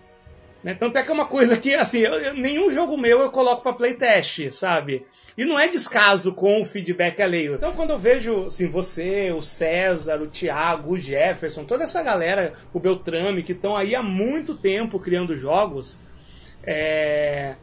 [0.63, 0.73] Né?
[0.73, 3.73] Tanto é que é uma coisa que, assim, eu, nenhum jogo meu eu coloco para
[3.73, 5.05] playtest, sabe?
[5.37, 7.55] E não é descaso com o feedback alheio.
[7.55, 12.53] Então, quando eu vejo assim, você, o César, o Thiago, o Jefferson, toda essa galera,
[12.73, 15.99] o Beltrame, que estão aí há muito tempo criando jogos,
[16.63, 17.55] é...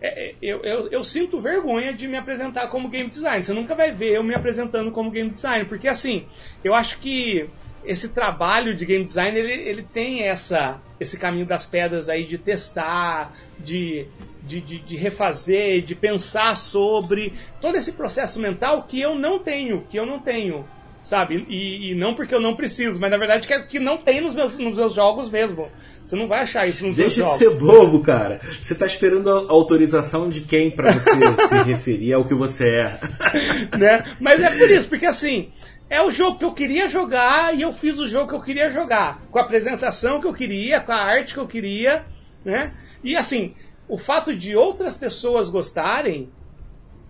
[0.00, 3.42] É, eu, eu, eu, sinto vergonha de me apresentar como game designer.
[3.42, 6.26] Você nunca vai ver eu me apresentando como game designer, porque assim,
[6.62, 7.48] eu acho que
[7.88, 12.36] esse trabalho de game design ele, ele tem essa esse caminho das pedras aí de
[12.36, 14.06] testar, de,
[14.42, 19.86] de, de, de, refazer, de pensar sobre todo esse processo mental que eu não tenho,
[19.88, 20.66] que eu não tenho,
[21.00, 21.46] sabe?
[21.48, 24.20] E, e não porque eu não preciso, mas na verdade que, é, que não tem
[24.20, 25.70] nos meus, nos meus jogos mesmo.
[26.02, 28.40] Você não vai achar isso nos Deixa de ser bobo, cara.
[28.60, 31.10] Você está esperando a autorização de quem para você
[31.48, 32.98] se referir ao que você é.
[33.78, 34.04] né?
[34.18, 35.52] Mas é por isso, porque assim,
[35.90, 38.70] é o jogo que eu queria jogar e eu fiz o jogo que eu queria
[38.70, 39.22] jogar.
[39.30, 42.04] Com a apresentação que eu queria, com a arte que eu queria,
[42.44, 42.72] né?
[43.02, 43.54] E assim,
[43.88, 46.30] o fato de outras pessoas gostarem,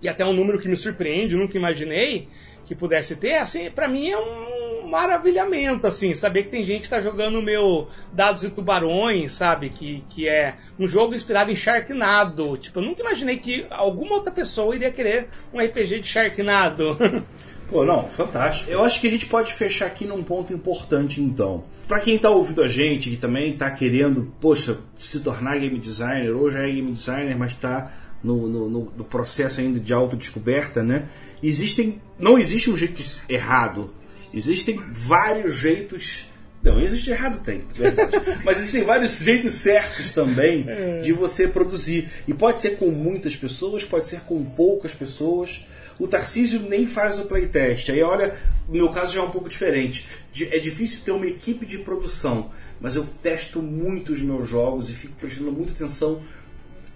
[0.01, 2.29] e até um número que me surpreende, nunca imaginei
[2.67, 4.58] que pudesse ter, assim, para mim é um,
[4.89, 9.71] maravilhamento, assim, saber que tem gente que tá jogando o meu Dados e Tubarões, sabe?
[9.71, 12.57] Que, que é um jogo inspirado em Sharknado.
[12.57, 16.97] Tipo, eu nunca imaginei que alguma outra pessoa iria querer um RPG de Sharknado.
[17.69, 18.71] Pô, não, fantástico.
[18.71, 21.65] Eu acho que a gente pode fechar aqui num ponto importante, então.
[21.87, 26.35] Para quem tá ouvindo a gente, que também tá querendo, poxa, se tornar game designer,
[26.35, 27.93] ou já é game designer, mas tá
[28.25, 31.09] no, no, no processo ainda de autodescoberta, né?
[31.43, 32.01] Existem.
[32.19, 33.93] Não existe um jeito errado.
[34.33, 36.27] Existem vários jeitos.
[36.63, 38.17] Não, existe errado, tem, verdade.
[38.45, 41.01] Mas existem vários jeitos certos também é.
[41.01, 42.09] de você produzir.
[42.27, 45.65] E pode ser com muitas pessoas, pode ser com poucas pessoas.
[45.99, 47.91] O Tarcísio nem faz o playtest.
[47.91, 48.37] Aí, olha,
[48.69, 50.07] no meu caso já é um pouco diferente.
[50.41, 52.51] É difícil ter uma equipe de produção,
[52.81, 56.21] mas eu testo muito os meus jogos e fico prestando muita atenção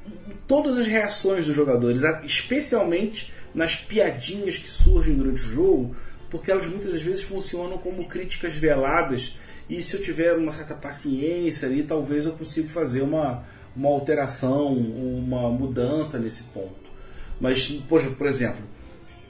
[0.06, 5.96] em todas as reações dos jogadores, especialmente nas piadinhas que surgem durante o jogo,
[6.32, 9.36] porque elas muitas vezes funcionam como críticas veladas.
[9.68, 13.44] E se eu tiver uma certa paciência ali, talvez eu consiga fazer uma,
[13.76, 16.90] uma alteração, uma mudança nesse ponto.
[17.38, 18.62] Mas, poxa, por exemplo,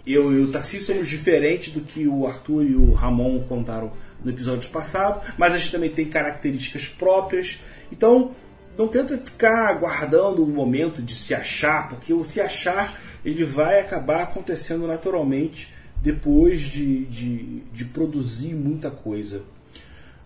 [0.06, 3.92] eu e o Tarcísio somos diferentes do que o Arthur e o Ramon contaram
[4.22, 7.58] no episódio passado, mas a gente também tem características próprias.
[7.90, 8.30] Então,
[8.78, 13.80] não tenta ficar aguardando o momento de se achar, porque o se achar ele vai
[13.80, 19.42] acabar acontecendo naturalmente depois de, de, de produzir muita coisa.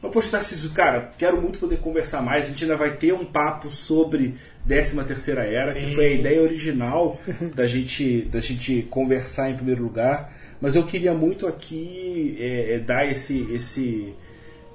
[0.00, 2.44] Mas, poxa, Tarcísio, cara, quero muito poder conversar mais.
[2.44, 4.34] A gente ainda vai ter um papo sobre
[4.66, 5.80] 13 Terceira Era, Sim.
[5.80, 7.20] que foi a ideia original
[7.54, 10.32] da gente, da gente conversar em primeiro lugar.
[10.60, 14.14] Mas eu queria muito aqui é, é, dar esse, esse.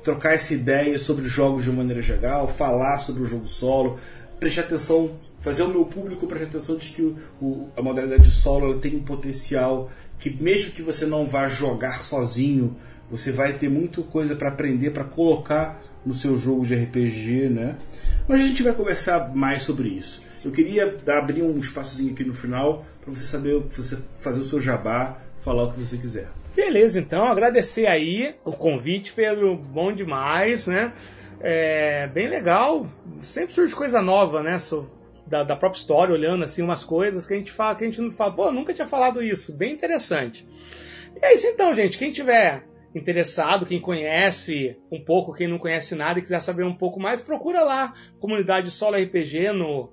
[0.04, 4.00] trocar essa ideia sobre jogos de maneira geral, falar sobre o jogo solo,
[4.40, 5.12] prestar atenção,
[5.42, 9.04] fazer o meu público prestar atenção de que o, o, a modalidade solo tem um
[9.04, 12.78] potencial que, mesmo que você não vá jogar sozinho,
[13.10, 17.76] você vai ter muita coisa para aprender, para colocar no seu jogo de RPG, né?
[18.28, 20.24] Mas a gente vai conversar mais sobre isso.
[20.46, 24.62] Eu queria abrir um espaçozinho aqui no final para você saber, você fazer o seu
[24.62, 26.30] jabá, falar o que você quiser.
[26.56, 30.94] Beleza, então agradecer aí o convite, Pedro, bom demais, né?
[31.40, 32.88] É bem legal,
[33.22, 34.60] sempre surge coisa nova, né?
[35.28, 38.02] Da, da própria história, olhando assim umas coisas que a gente fala, que a gente
[38.02, 40.46] não fala, pô, nunca tinha falado isso, bem interessante.
[41.16, 41.98] E é isso então, gente.
[41.98, 46.76] Quem tiver interessado, quem conhece um pouco, quem não conhece nada e quiser saber um
[46.76, 49.90] pouco mais, procura lá, comunidade Solo RPG no,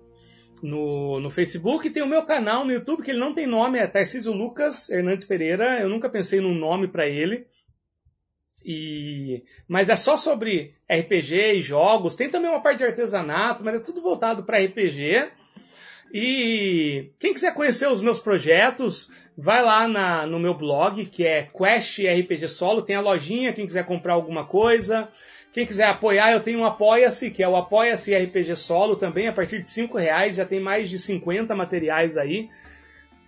[0.62, 1.88] no, no Facebook.
[1.90, 5.26] Tem o meu canal no YouTube, que ele não tem nome, é Tarcísio Lucas Hernandes
[5.26, 5.78] Pereira.
[5.80, 7.46] Eu nunca pensei num nome para ele.
[8.64, 12.14] E, mas é só sobre RPG e jogos.
[12.14, 15.30] Tem também uma parte de artesanato, mas é tudo voltado para RPG.
[16.12, 21.42] E quem quiser conhecer os meus projetos, vai lá na, no meu blog, que é
[21.42, 25.08] Quest RPG Solo, tem a lojinha, quem quiser comprar alguma coisa.
[25.52, 29.32] Quem quiser apoiar, eu tenho um Apoia-se, que é o Apoia-se RPG Solo também, a
[29.32, 32.50] partir de 5 reais, já tem mais de 50 materiais aí,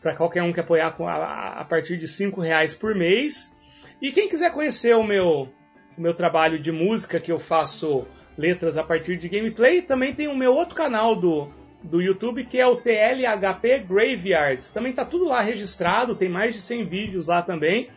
[0.03, 3.57] para qualquer um que apoiar a, a partir de 5 reais por mês.
[4.01, 5.49] E quem quiser conhecer o meu,
[5.97, 10.29] o meu trabalho de música, que eu faço letras a partir de gameplay, também tem
[10.29, 11.51] o meu outro canal do
[11.83, 14.69] do YouTube, que é o TLHP Graveyards.
[14.69, 17.89] Também tá tudo lá registrado, tem mais de 100 vídeos lá também.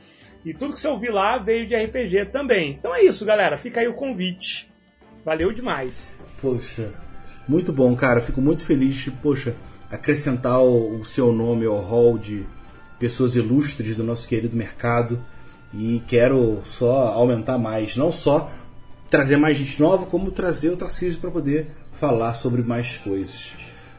[0.45, 2.71] E tudo que você ouvir lá veio de RPG também.
[2.71, 3.57] Então é isso, galera.
[3.57, 4.71] Fica aí o convite.
[5.23, 6.13] Valeu demais.
[6.41, 6.93] Poxa,
[7.47, 8.19] muito bom, cara.
[8.19, 9.55] Fico muito feliz de, poxa,
[9.89, 12.45] acrescentar o, o seu nome ao hall de
[12.99, 15.23] pessoas ilustres do nosso querido mercado.
[15.73, 18.51] E quero só aumentar mais, não só
[19.09, 23.55] trazer mais gente nova, como trazer o Tarcísio para poder falar sobre mais coisas.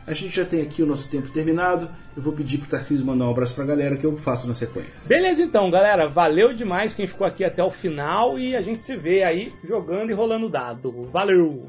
[0.06, 1.88] A gente já tem aqui o nosso tempo terminado.
[2.14, 5.08] Eu vou pedir pro Tarcísio mandar um abraço pra galera que eu faço na sequência.
[5.08, 6.08] Beleza então, galera.
[6.08, 10.10] Valeu demais quem ficou aqui até o final e a gente se vê aí jogando
[10.10, 11.08] e rolando dado.
[11.10, 11.64] Valeu!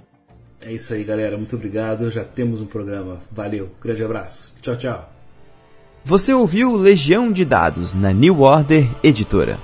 [0.61, 1.37] É isso aí, galera.
[1.37, 2.11] Muito obrigado.
[2.11, 3.21] Já temos um programa.
[3.31, 3.69] Valeu.
[3.81, 4.53] Grande abraço.
[4.61, 5.13] Tchau, tchau.
[6.03, 9.57] Você ouviu Legião de Dados na New Order Editora.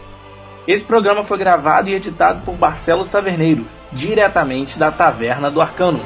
[0.72, 6.00] Esse programa foi gravado e editado por Barcelos Taverneiro, diretamente da Taverna do Arcano.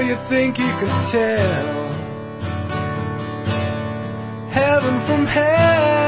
[0.00, 1.88] you think you could tell
[4.48, 6.07] heaven from hell,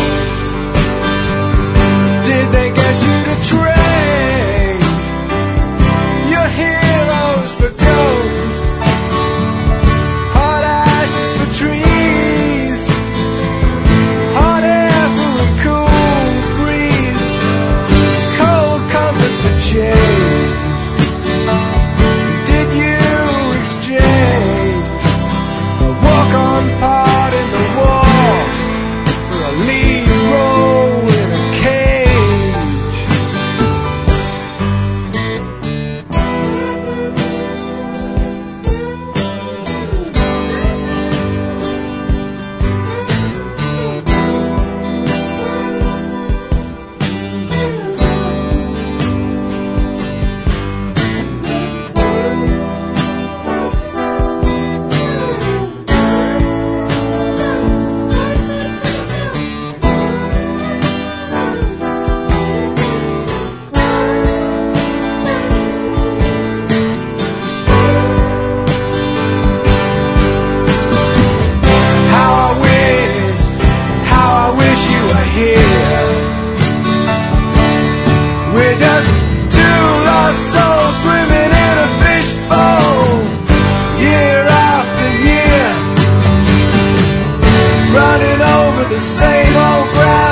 [88.21, 90.30] running over the same old ground.